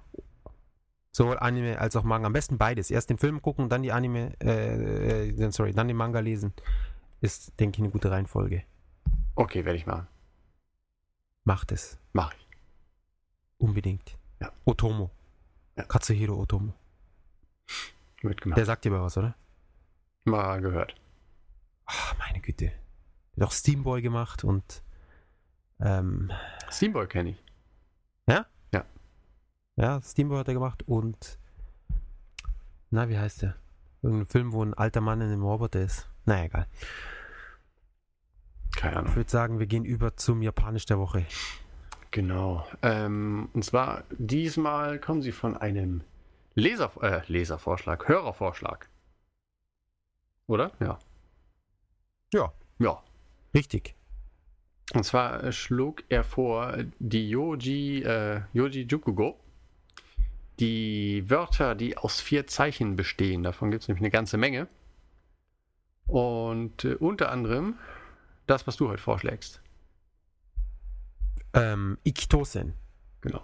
[1.10, 2.26] Sowohl Anime als auch Manga.
[2.26, 2.90] Am besten beides.
[2.90, 6.54] Erst den Film gucken und dann die Anime, äh, äh, sorry, dann den Manga lesen.
[7.20, 8.62] Ist, denke ich, eine gute Reihenfolge.
[9.34, 10.06] Okay, werde ich machen.
[11.44, 11.98] Macht es.
[12.14, 12.48] Mach ich.
[13.58, 14.16] Unbedingt.
[14.40, 14.52] Ja.
[14.64, 15.10] Otomo.
[15.76, 15.84] Ja.
[15.84, 16.72] Katsuhiro Otomo.
[18.22, 18.56] Wird gemacht.
[18.56, 19.34] Der sagt dir aber was, oder?
[20.24, 20.94] Mal gehört.
[21.84, 22.72] Ach, meine Güte.
[23.36, 24.82] Hat auch Steamboy gemacht und
[25.80, 26.30] ähm,
[26.70, 27.42] Steamboy kenne ich.
[29.76, 31.38] ja, Steamboy hat er gemacht und
[32.90, 33.56] na, wie heißt der?
[34.02, 36.10] Irgendein Film, wo ein alter Mann in einem Roboter ist.
[36.26, 36.66] Naja, egal.
[38.76, 39.16] Keine Ich Ahnung.
[39.16, 41.24] würde sagen, wir gehen über zum Japanisch der Woche.
[42.10, 42.66] Genau.
[42.82, 46.04] Ähm, und zwar, diesmal kommen sie von einem
[46.54, 48.90] Leser, äh, Leservorschlag, Hörervorschlag.
[50.46, 50.70] Oder?
[50.80, 50.98] Ja.
[52.34, 52.52] Ja.
[52.78, 53.02] Ja.
[53.54, 53.94] Richtig.
[54.94, 59.38] Und zwar äh, schlug er vor, die Yoji, äh, Yoji Jukugo,
[60.58, 63.42] die Wörter, die aus vier Zeichen bestehen.
[63.42, 64.68] Davon gibt es nämlich eine ganze Menge.
[66.06, 67.74] Und äh, unter anderem
[68.46, 69.62] das, was du heute vorschlägst.
[71.54, 72.74] Ähm, Ikitosen.
[73.20, 73.42] Genau.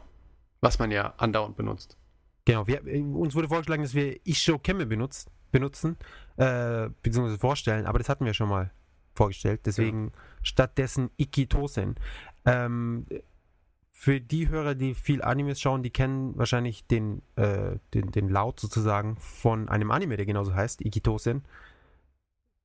[0.60, 1.96] Was man ja andauernd benutzt.
[2.44, 5.96] Genau, wir, äh, uns wurde vorgeschlagen, dass wir Isho Kemme benutzt, benutzen,
[6.36, 8.70] äh, beziehungsweise vorstellen, aber das hatten wir schon mal
[9.18, 10.12] vorgestellt, deswegen
[10.42, 11.96] stattdessen Ikitosen.
[12.46, 13.06] Ähm,
[13.92, 18.60] für die Hörer, die viel Animes schauen, die kennen wahrscheinlich den, äh, den, den Laut
[18.60, 21.42] sozusagen von einem Anime, der genauso heißt, Ikitosen.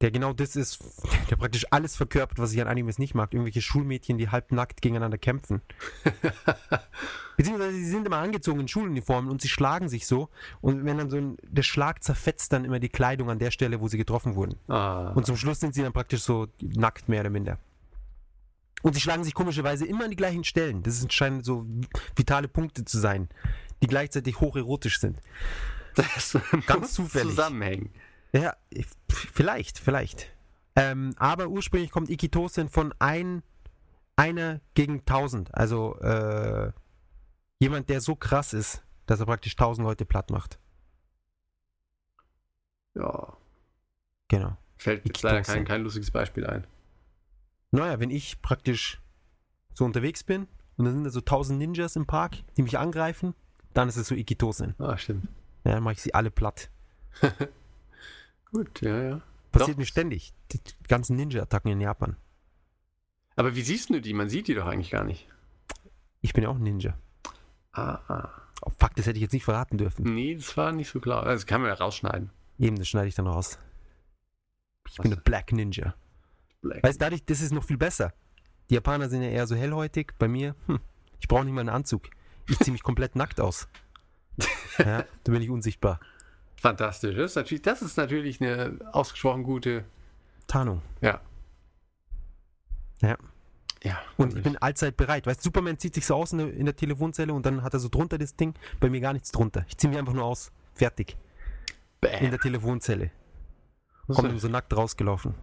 [0.04, 0.84] Der genau das ist,
[1.30, 3.34] der praktisch alles verkörpert, was ich an Animes nicht mag.
[3.34, 5.62] Irgendwelche Schulmädchen, die halbnackt gegeneinander kämpfen.
[7.38, 10.28] Beziehungsweise sie sind immer angezogen in Schuluniformen und sie schlagen sich so.
[10.60, 13.80] Und wenn dann so ein, der Schlag zerfetzt dann immer die Kleidung an der Stelle,
[13.80, 14.58] wo sie getroffen wurden.
[14.68, 17.58] Ah, Und zum Schluss sind sie dann praktisch so nackt, mehr oder minder.
[18.82, 20.84] Und sie schlagen sich komischerweise immer an die gleichen Stellen.
[20.84, 21.66] Das scheinen so
[22.18, 23.30] vitale Punkte zu sein,
[23.82, 25.22] die gleichzeitig hocherotisch sind.
[25.96, 26.38] das
[26.68, 27.30] Ganz zufällig.
[27.30, 27.90] zusammenhängen.
[28.34, 28.56] Ja,
[29.10, 30.32] vielleicht, vielleicht.
[30.76, 33.44] Ähm, aber ursprünglich kommt Ikitosen von ein,
[34.16, 35.54] einer gegen tausend.
[35.54, 36.72] Also äh,
[37.60, 40.58] jemand, der so krass ist, dass er praktisch tausend Leute platt macht.
[42.96, 43.38] Ja.
[44.30, 44.58] Genau.
[44.78, 46.66] Fällt jetzt leider kein, kein lustiges Beispiel ein.
[47.72, 49.00] Naja, wenn ich praktisch
[49.74, 53.36] so unterwegs bin und dann sind da so tausend Ninjas im Park, die mich angreifen,
[53.74, 54.76] dann ist es so Ikitosen.
[54.80, 55.28] Ah, stimmt.
[55.64, 56.70] Ja, dann mache ich sie alle platt.
[58.54, 59.22] Gut, ja, ja.
[59.52, 59.78] Passiert Doch.
[59.78, 60.34] mir ständig.
[60.52, 62.16] Die ganzen Ninja-Attacken in Japan.
[63.36, 64.14] Aber wie siehst du die?
[64.14, 65.28] Man sieht die doch eigentlich gar nicht.
[66.22, 66.98] Ich bin ja auch ein Ninja.
[67.72, 68.30] Ah, ah.
[68.62, 70.04] Oh, fuck, das hätte ich jetzt nicht verraten dürfen.
[70.14, 71.26] Nee, das war nicht so klar.
[71.26, 72.30] Das kann man ja rausschneiden.
[72.60, 73.58] Eben, das schneide ich dann raus.
[74.88, 75.18] Ich bin Was?
[75.18, 75.96] der Black Ninja.
[76.62, 76.84] Black.
[76.84, 78.14] Weißt du, dadurch, das ist noch viel besser.
[78.70, 80.14] Die Japaner sind ja eher so hellhäutig.
[80.20, 80.80] Bei mir, hm,
[81.20, 82.10] ich brauche nicht mal einen Anzug.
[82.48, 83.68] Ich ziehe mich komplett nackt aus.
[84.80, 86.00] Ja, da bin ich unsichtbar.
[86.64, 87.14] Fantastisch.
[87.18, 89.84] Das ist, natürlich, das ist natürlich eine ausgesprochen gute.
[90.48, 90.82] Tarnung.
[91.02, 91.20] Ja.
[93.02, 93.18] Ja.
[93.84, 94.00] Ja.
[94.16, 95.28] Und ich bin allzeit bereit.
[95.28, 97.74] Weißt du, Superman zieht sich so aus in der, in der Telefonzelle und dann hat
[97.74, 98.54] er so drunter das Ding.
[98.80, 99.66] Bei mir gar nichts drunter.
[99.68, 100.54] Ich ziehe mich einfach nur aus.
[100.74, 101.18] Fertig.
[102.02, 102.32] In Bäm.
[102.32, 103.12] der Telefonzelle.
[104.08, 105.36] Das Kommt ihm so nackt rausgelaufen.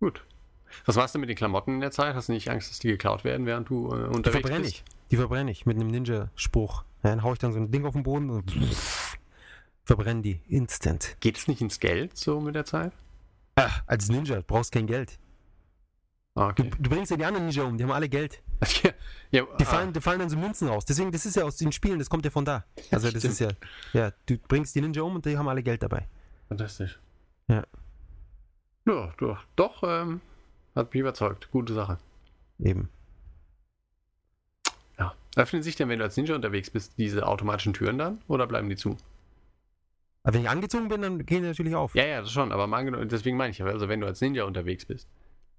[0.00, 0.24] Gut.
[0.84, 2.16] Was machst du mit den Klamotten in der Zeit?
[2.16, 4.74] Hast du nicht Angst, dass die geklaut werden, während du äh, Die unterwegs verbrenne bist?
[4.74, 4.84] ich.
[5.12, 6.82] Die verbrenne ich mit einem Ninja-Spruch.
[7.04, 8.52] Ja, dann hau ich dann so ein Ding auf den Boden und
[9.96, 11.16] verbrennen die instant.
[11.20, 12.92] Geht es nicht ins Geld so mit der Zeit?
[13.56, 15.18] Ach, als Ninja du brauchst kein Geld.
[16.34, 16.70] Ah, Du, Okay.
[16.80, 18.42] du bringst ja die anderen Ninja um, die haben alle Geld.
[18.82, 18.90] ja,
[19.30, 20.84] ja, Die ah, fallen, die fallen dann so Münzen raus.
[20.86, 22.64] Deswegen, das ist ja aus den Spielen, das kommt ja von da.
[22.90, 23.32] Also das stimmt.
[23.34, 23.48] ist ja,
[23.92, 26.08] ja, du bringst die Ninja um und die haben alle Geld dabei.
[26.48, 26.98] fantastisch.
[27.48, 27.64] Ja.
[28.86, 30.20] Ja, doch, doch ähm,
[30.74, 31.50] hat mich überzeugt.
[31.50, 31.98] Gute Sache.
[32.58, 32.88] Eben.
[34.98, 35.14] Ja.
[35.36, 38.68] Öffnen sich denn, wenn du als Ninja unterwegs bist, diese automatischen Türen dann oder bleiben
[38.70, 38.96] die zu?
[40.22, 41.94] Aber wenn ich angezogen bin, dann gehen die natürlich auf.
[41.94, 44.20] Ja, ja, das schon, aber mal angenommen, deswegen meine ich ja, also wenn du als
[44.20, 45.08] Ninja unterwegs bist.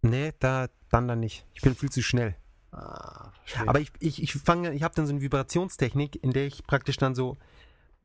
[0.01, 1.45] Nee, da, dann dann nicht.
[1.53, 2.35] Ich bin viel zu schnell.
[2.71, 3.67] Ah, verstehe.
[3.67, 6.97] Aber ich, ich, ich fange, ich habe dann so eine Vibrationstechnik, in der ich praktisch
[6.97, 7.37] dann so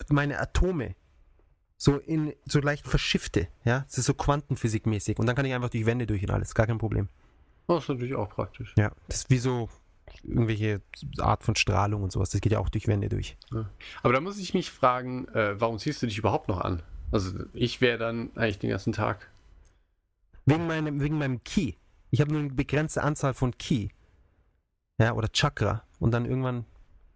[0.08, 0.94] meine Atome
[1.76, 3.48] so in so leicht verschifte.
[3.64, 5.18] Ja, das ist so Quantenphysikmäßig.
[5.18, 6.54] Und dann kann ich einfach durch Wände durch und alles.
[6.54, 7.08] Gar kein Problem.
[7.68, 8.74] das ist natürlich auch praktisch.
[8.76, 9.68] Ja, das ist wie so
[10.24, 10.80] irgendwelche
[11.18, 12.30] Art von Strahlung und sowas.
[12.30, 13.36] Das geht ja auch durch Wände durch.
[14.02, 16.82] Aber da muss ich mich fragen, äh, warum ziehst du dich überhaupt noch an?
[17.10, 19.30] Also ich wäre dann eigentlich den ganzen Tag.
[20.46, 21.76] Wegen meinem, wegen meinem Ki.
[22.10, 23.90] Ich habe nur eine begrenzte Anzahl von Ki.
[24.98, 25.84] Ja, oder Chakra.
[25.98, 26.64] Und dann irgendwann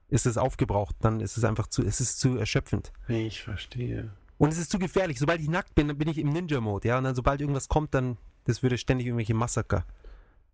[0.09, 0.97] ist es aufgebraucht.
[1.01, 2.93] Dann ist es einfach zu, es ist zu erschöpfend.
[3.09, 4.11] Ich verstehe.
[4.38, 5.18] Und es ist zu gefährlich.
[5.18, 6.88] Sobald ich nackt bin, dann bin ich im Ninja-Mode.
[6.88, 9.84] Ja, und dann sobald irgendwas kommt, dann, das würde ständig irgendwelche Massaker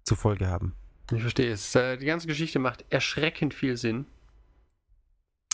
[0.05, 0.75] zur Folge haben.
[1.13, 1.75] Ich verstehe es.
[1.75, 4.07] Äh, die ganze Geschichte macht erschreckend viel Sinn.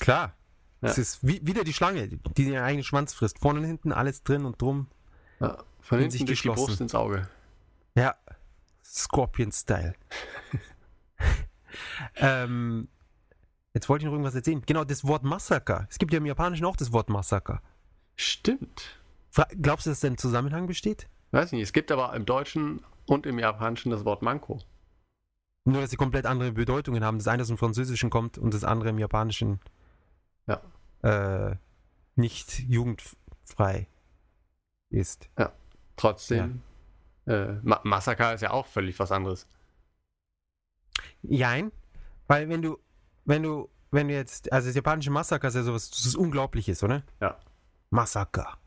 [0.01, 0.35] Klar.
[0.81, 0.91] Ja.
[0.91, 3.39] Es ist wie, wieder die Schlange, die ihren eigenen Schwanz frisst.
[3.39, 4.89] Vorne und hinten alles drin und drum.
[5.41, 6.49] Ja, von In hinten sich durch die.
[6.49, 7.29] Brust ins Auge.
[7.95, 8.17] Ja,
[8.85, 9.95] Scorpion-Style.
[12.17, 12.89] ähm,
[13.73, 14.63] jetzt wollte ich noch irgendwas erzählen.
[14.67, 15.87] Genau, das Wort Massaker.
[15.89, 17.63] Es gibt ja im Japanischen auch das Wort Massaker.
[18.17, 19.01] Stimmt.
[19.31, 21.09] Fra glaubst du, dass da ein Zusammenhang besteht?
[21.31, 21.63] Weiß nicht.
[21.63, 24.61] Es gibt aber im Deutschen und im Japanischen das Wort Manko.
[25.65, 27.19] Nur, dass sie komplett andere Bedeutungen haben.
[27.19, 29.61] Das eine aus dem Französischen kommt und das andere im Japanischen
[30.47, 30.61] Ja.
[31.03, 31.57] äh,
[32.17, 33.89] nicht jugendfrei
[34.91, 35.29] ist.
[35.97, 36.63] Trotzdem.
[37.27, 39.49] Äh, Ma Massaker ist ja auch völlig was anderes.
[41.23, 41.73] Jein,
[42.27, 42.79] weil wenn du,
[43.25, 46.83] wenn du, wenn du jetzt, also das japanische Massaker ist ja sowas, das ist Unglaubliches,
[46.83, 47.03] oder?
[47.21, 47.39] Ja.
[47.91, 48.59] Massaker.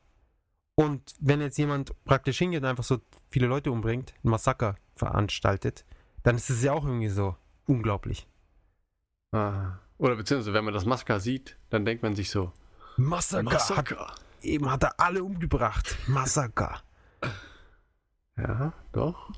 [0.75, 5.85] Und wenn jetzt jemand praktisch hingeht und einfach so viele Leute umbringt, ein Massaker veranstaltet,
[6.28, 8.28] dann ist es ja auch irgendwie so unglaublich.
[9.32, 9.78] Ah.
[9.97, 12.51] Oder beziehungsweise, wenn man das Massaker sieht, dann denkt man sich so,
[12.97, 15.97] Massaker, Hat, eben hat er alle umgebracht.
[16.07, 16.82] Massaker.
[18.36, 19.32] Ja, doch.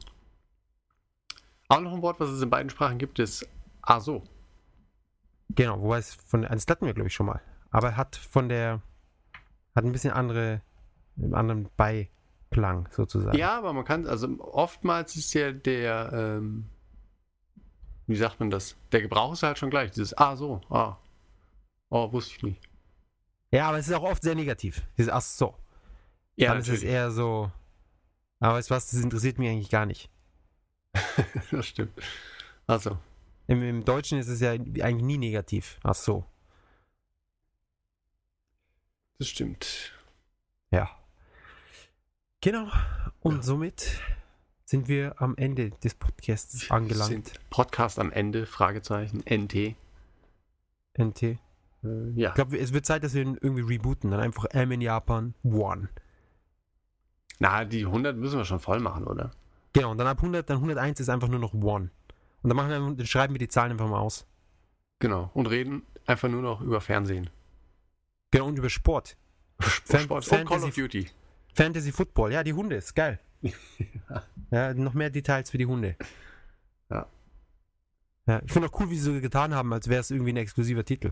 [1.68, 3.48] Auch noch ein Wort, was es in beiden Sprachen gibt, ist
[3.84, 4.24] Aso.
[5.50, 7.40] genau, wobei es von, eins hatten wir glaube ich schon mal.
[7.70, 8.82] Aber hat von der,
[9.76, 10.64] hat ein bisschen andere,
[11.18, 13.38] einen anderen Beiklang sozusagen.
[13.38, 16.68] Ja, aber man kann, also oftmals ist ja der, ähm,
[18.10, 18.76] wie sagt man das?
[18.91, 19.91] Der Gebrauch ist halt schon gleich.
[19.91, 20.97] Dieses Ah, so, ah.
[21.89, 22.62] Oh, wusste ich nicht.
[23.51, 24.84] Ja, aber es ist auch oft sehr negativ.
[24.97, 25.55] Dieses Ach so.
[26.36, 27.51] Ja, Dann ist es eher so.
[28.39, 30.10] Aber weißt du was, das interessiert mich eigentlich gar nicht.
[31.51, 31.91] das stimmt.
[32.68, 32.97] Also,
[33.47, 35.80] Im, Im Deutschen ist es ja eigentlich nie negativ.
[35.84, 36.26] Ach so.
[39.18, 39.91] das stimmt.
[40.72, 40.89] Ja.
[42.41, 42.70] Genau.
[43.20, 43.41] Und Ja.
[43.41, 43.99] somit
[44.70, 47.10] sind wir am Ende des Podcasts angelangt.
[47.10, 49.76] Sind Podcast am Ende, Fragezeichen, NT.
[50.96, 51.24] NT.
[51.24, 51.38] Äh,
[52.14, 52.30] ja.
[52.30, 54.12] Ich glaube, es wird Zeit, dass wir ihn irgendwie rebooten.
[54.12, 55.90] Dann einfach M in Japan, One.
[57.40, 59.32] Na, die 100 müssen wir schon voll machen, oder?
[59.74, 61.90] Genau, und dann ab 100, dann 101 ist einfach nur noch One.
[62.44, 64.28] Und dann, machen wir, dann schreiben wir die Zahlen einfach mal aus.
[65.00, 65.32] Genau.
[65.34, 67.32] Und reden einfach nur noch über Fernsehen.
[68.30, 69.18] Genau, und über Sport.
[69.60, 71.08] Fan- Sport und Call Fantasy- of Duty.
[71.56, 73.20] Fantasy Football, ja, die Hunde, ist geil.
[73.42, 73.52] ja,
[74.74, 75.95] noch mehr Details für die Hunde.
[76.89, 77.08] Ja.
[78.28, 80.38] Ja, ich finde auch cool, wie sie so getan haben, als wäre es irgendwie ein
[80.38, 81.12] exklusiver Titel.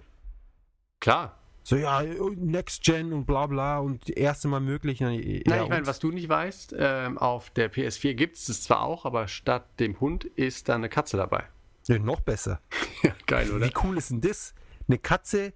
[1.00, 1.38] Klar.
[1.64, 5.00] So, ja, Next Gen und bla bla und erste Mal möglich.
[5.00, 8.64] Ja, Nein, ich meine, was du nicht weißt, ähm, auf der PS4 gibt es es
[8.64, 11.44] zwar auch, aber statt dem Hund ist da eine Katze dabei.
[11.88, 12.62] ja, noch besser.
[13.04, 13.66] Ja, geil, oder?
[13.68, 14.56] Wie cool ist denn das?
[14.88, 15.54] Eine Katze,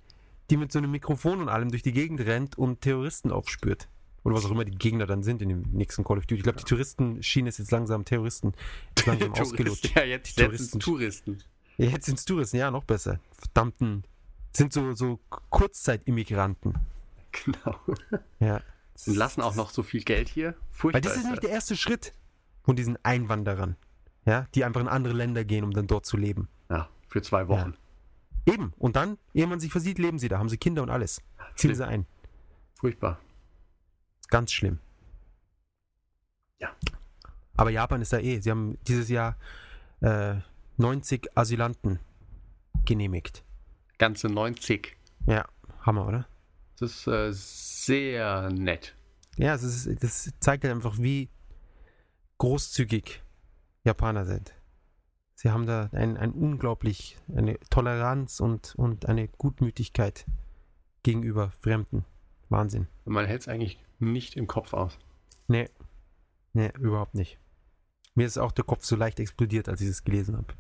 [0.49, 3.87] die mit so einem Mikrofon und allem durch die Gegend rennt und Terroristen aufspürt.
[4.23, 6.35] Oder was auch immer die Gegner dann sind in dem nächsten Call of Duty.
[6.35, 8.53] Ich glaube, die Touristen-Schiene ist jetzt langsam Terroristen.
[8.95, 9.95] Ist langsam ausgelutscht.
[9.95, 11.43] Ja, jetzt Die letztens Touristen.
[11.77, 13.19] Ja, jetzt sind es Touristen, ja, noch besser.
[13.37, 14.03] Verdammten.
[14.53, 15.19] Sind so, so
[15.49, 16.75] Kurzzeit-Immigranten.
[17.31, 17.75] Genau.
[18.39, 18.61] Ja.
[19.07, 20.55] Und lassen auch noch so viel Geld hier.
[20.69, 20.97] Furchtbar.
[20.97, 22.13] Weil das ist nicht der erste Schritt
[22.63, 23.75] von diesen Einwanderern.
[24.25, 26.49] Ja, die einfach in andere Länder gehen, um dann dort zu leben.
[26.69, 27.73] Ja, für zwei Wochen.
[28.45, 28.73] Eben.
[28.77, 31.21] Und dann, ehe man sich versieht, leben sie da, haben sie Kinder und alles.
[31.55, 32.05] Ziehen sie ein.
[32.75, 33.19] Furchtbar.
[34.31, 34.79] Ganz schlimm.
[36.59, 36.75] Ja.
[37.57, 38.39] Aber Japan ist da eh.
[38.39, 39.37] Sie haben dieses Jahr
[39.99, 40.35] äh,
[40.77, 41.99] 90 Asylanten
[42.85, 43.43] genehmigt.
[43.99, 44.97] Ganze 90.
[45.27, 45.45] Ja,
[45.81, 46.27] Hammer, oder?
[46.79, 48.95] Das ist äh, sehr nett.
[49.37, 51.29] Ja, es ist, das zeigt halt einfach, wie
[52.39, 53.21] großzügig
[53.83, 54.53] Japaner sind.
[55.35, 60.25] Sie haben da ein, ein unglaublich, eine Toleranz und, und eine Gutmütigkeit
[61.03, 62.05] gegenüber Fremden.
[62.51, 62.87] Wahnsinn.
[63.05, 64.97] Man hält es eigentlich nicht im Kopf aus.
[65.47, 65.69] Nee.
[66.53, 67.39] Nee, überhaupt nicht.
[68.13, 70.53] Mir ist auch der Kopf so leicht explodiert, als ich es gelesen habe.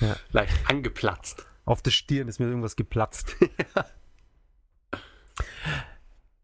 [0.32, 1.46] Leicht angeplatzt.
[1.64, 3.34] Auf der Stirn ist mir irgendwas geplatzt.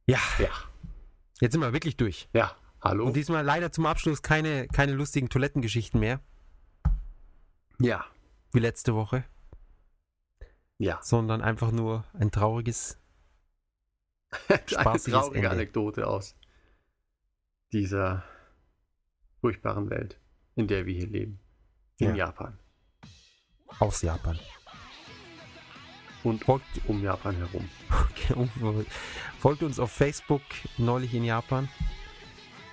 [0.07, 0.49] ja, Ja.
[1.41, 2.29] jetzt sind wir wirklich durch.
[2.33, 2.57] Ja.
[2.83, 3.05] Hallo?
[3.07, 6.21] Und diesmal leider zum Abschluss keine, keine lustigen Toilettengeschichten mehr,
[7.79, 8.07] ja.
[8.55, 9.25] wie letzte Woche,
[10.79, 10.99] Ja.
[11.03, 12.97] sondern einfach nur ein trauriges.
[14.49, 15.51] Eine traurige Ende.
[15.51, 16.37] Anekdote aus
[17.73, 18.23] dieser
[19.41, 20.19] furchtbaren Welt,
[20.57, 21.41] in der wir hier leben.
[21.99, 22.27] In Ja.
[22.27, 22.59] Japan.
[23.79, 24.39] aus Japan.
[26.23, 27.69] Und Folgt, um Japan herum.
[29.39, 30.43] folgt uns auf Facebook,
[30.77, 31.69] neulich in Japan.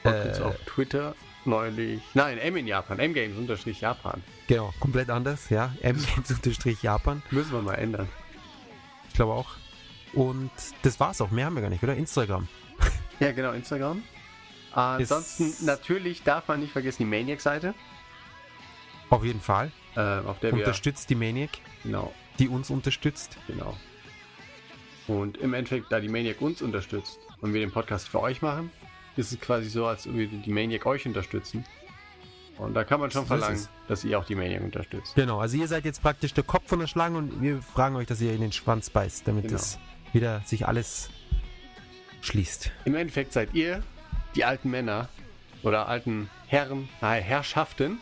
[0.04, 2.02] Folgt Äh, uns auf Twitter neulich.
[2.14, 3.00] Nein, M in Japan.
[3.00, 4.22] M-Games unterstrich Japan.
[4.48, 5.74] Genau, komplett anders, ja.
[5.82, 8.10] mgames-japan, Müssen wir mal ändern.
[9.08, 9.56] ich glaube auch.
[10.14, 10.52] Und
[10.84, 11.96] das war's auch, mehr haben wir gar nicht, oder?
[11.96, 12.48] Instagram.
[13.20, 14.04] Ja, genau, Instagram.
[14.74, 17.74] Ansonsten, Ist- natürlich darf man nicht vergessen die Maniac-Seite,
[19.10, 19.72] Auf jeden Fall.
[19.96, 20.60] äh, auf der wir.
[20.60, 21.50] Unterstützt die Maniac,
[21.84, 23.38] Genau, die uns unterstützt.
[23.48, 23.76] genau.
[25.08, 28.70] Und im Endeffekt, da die Maniac uns unterstützt und wir den Podcast für euch machen,
[29.16, 31.66] ist es quasi so, als würde die Maniac euch unterstützen.
[32.60, 33.70] Und da kann man schon verlangen, es.
[33.88, 35.16] dass ihr auch die Maniac unterstützt.
[35.16, 38.06] Genau, also ihr seid jetzt praktisch der Kopf von der Schlange und wir fragen euch,
[38.08, 39.54] dass ihr in den Schwanz beißt, damit Genau.
[39.58, 39.80] das
[40.18, 41.10] wieder sich alles
[42.22, 42.72] schließt.
[42.86, 43.84] Im Endeffekt seid ihr
[44.36, 45.08] die alten Männer
[45.64, 48.00] oder alten Herren, nein, Herrschaften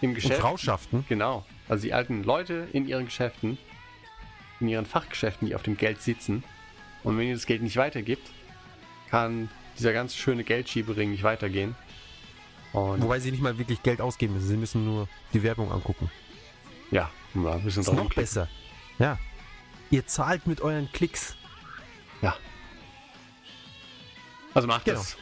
[0.00, 0.40] im Und Geschäft.
[0.40, 1.44] Frauschaften, Genau.
[1.68, 3.56] Also die alten Leute in ihren Geschäften,
[4.60, 6.44] in ihren Fachgeschäften, die auf dem Geld sitzen.
[7.02, 8.30] Und wenn ihr das Geld nicht weitergibt,
[9.08, 9.48] kann
[9.78, 11.74] dieser ganz schöne Geldschiebering nicht weitergehen.
[12.74, 16.10] Und wobei sie nicht mal wirklich Geld ausgeben müssen, sie müssen nur die Werbung angucken.
[16.90, 18.22] ja, ein bisschen Das ist noch draufklicken.
[18.22, 18.48] besser.
[18.98, 19.18] Ja.
[19.90, 21.34] Ihr zahlt mit euren Klicks.
[22.24, 22.36] Ja.
[24.54, 25.00] Also macht Genau.
[25.00, 25.16] es.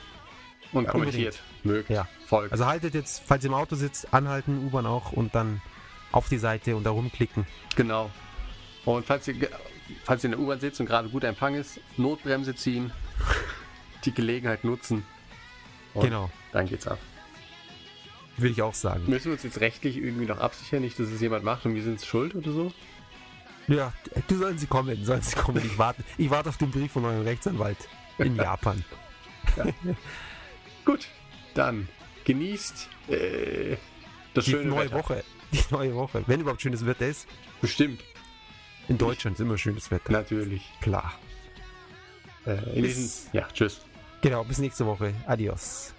[0.73, 1.43] Und Ja, kommentiert.
[1.65, 1.91] Mögt.
[1.91, 2.09] Ja.
[2.27, 2.53] Folgt.
[2.53, 5.61] Also haltet jetzt, falls ihr im Auto sitzt, anhalten, U-Bahn auch und dann
[6.13, 7.47] auf die Seite und da rumklicken.
[7.77, 8.11] Genau.
[8.85, 9.49] Und falls ihr,
[10.05, 12.93] falls ihr in der U-Bahn sitzt und gerade gut Empfang ist, Notbremse ziehen,
[14.05, 15.05] die Gelegenheit nutzen.
[15.95, 16.99] Und Genau, Dann geht's ab.
[18.39, 19.05] würde ich auch sagen.
[19.07, 21.83] Müssen wir uns jetzt rechtlich irgendwie noch absichern, nicht, dass es jemand macht und wir
[21.83, 22.73] sind schuld oder so?
[23.69, 23.93] Ja,
[24.29, 25.65] du sollen sie kommen, sollen sie kommen.
[25.65, 27.79] Ich warte, ich warte auf den Brief von eurem Rechtsanwalt
[28.19, 28.85] in Japan.
[30.85, 31.09] Gut,
[31.55, 31.89] dann
[32.25, 33.77] genießt äh,
[34.35, 34.99] das Die schöne neue Wetter.
[34.99, 35.25] Woche.
[35.53, 36.25] Die neue Woche.
[36.27, 37.27] Wenn überhaupt schönes Wetter ist.
[37.61, 38.03] Bestimmt,
[38.89, 40.11] In Deutschland ist immer schönes Wetter.
[40.13, 40.63] natürlich.
[40.81, 41.13] Klar.
[42.47, 43.81] Äh, in Bis- diesem, ja, tschüss.
[44.23, 45.15] Genau, bis nächste Woche.
[45.27, 45.95] Adios.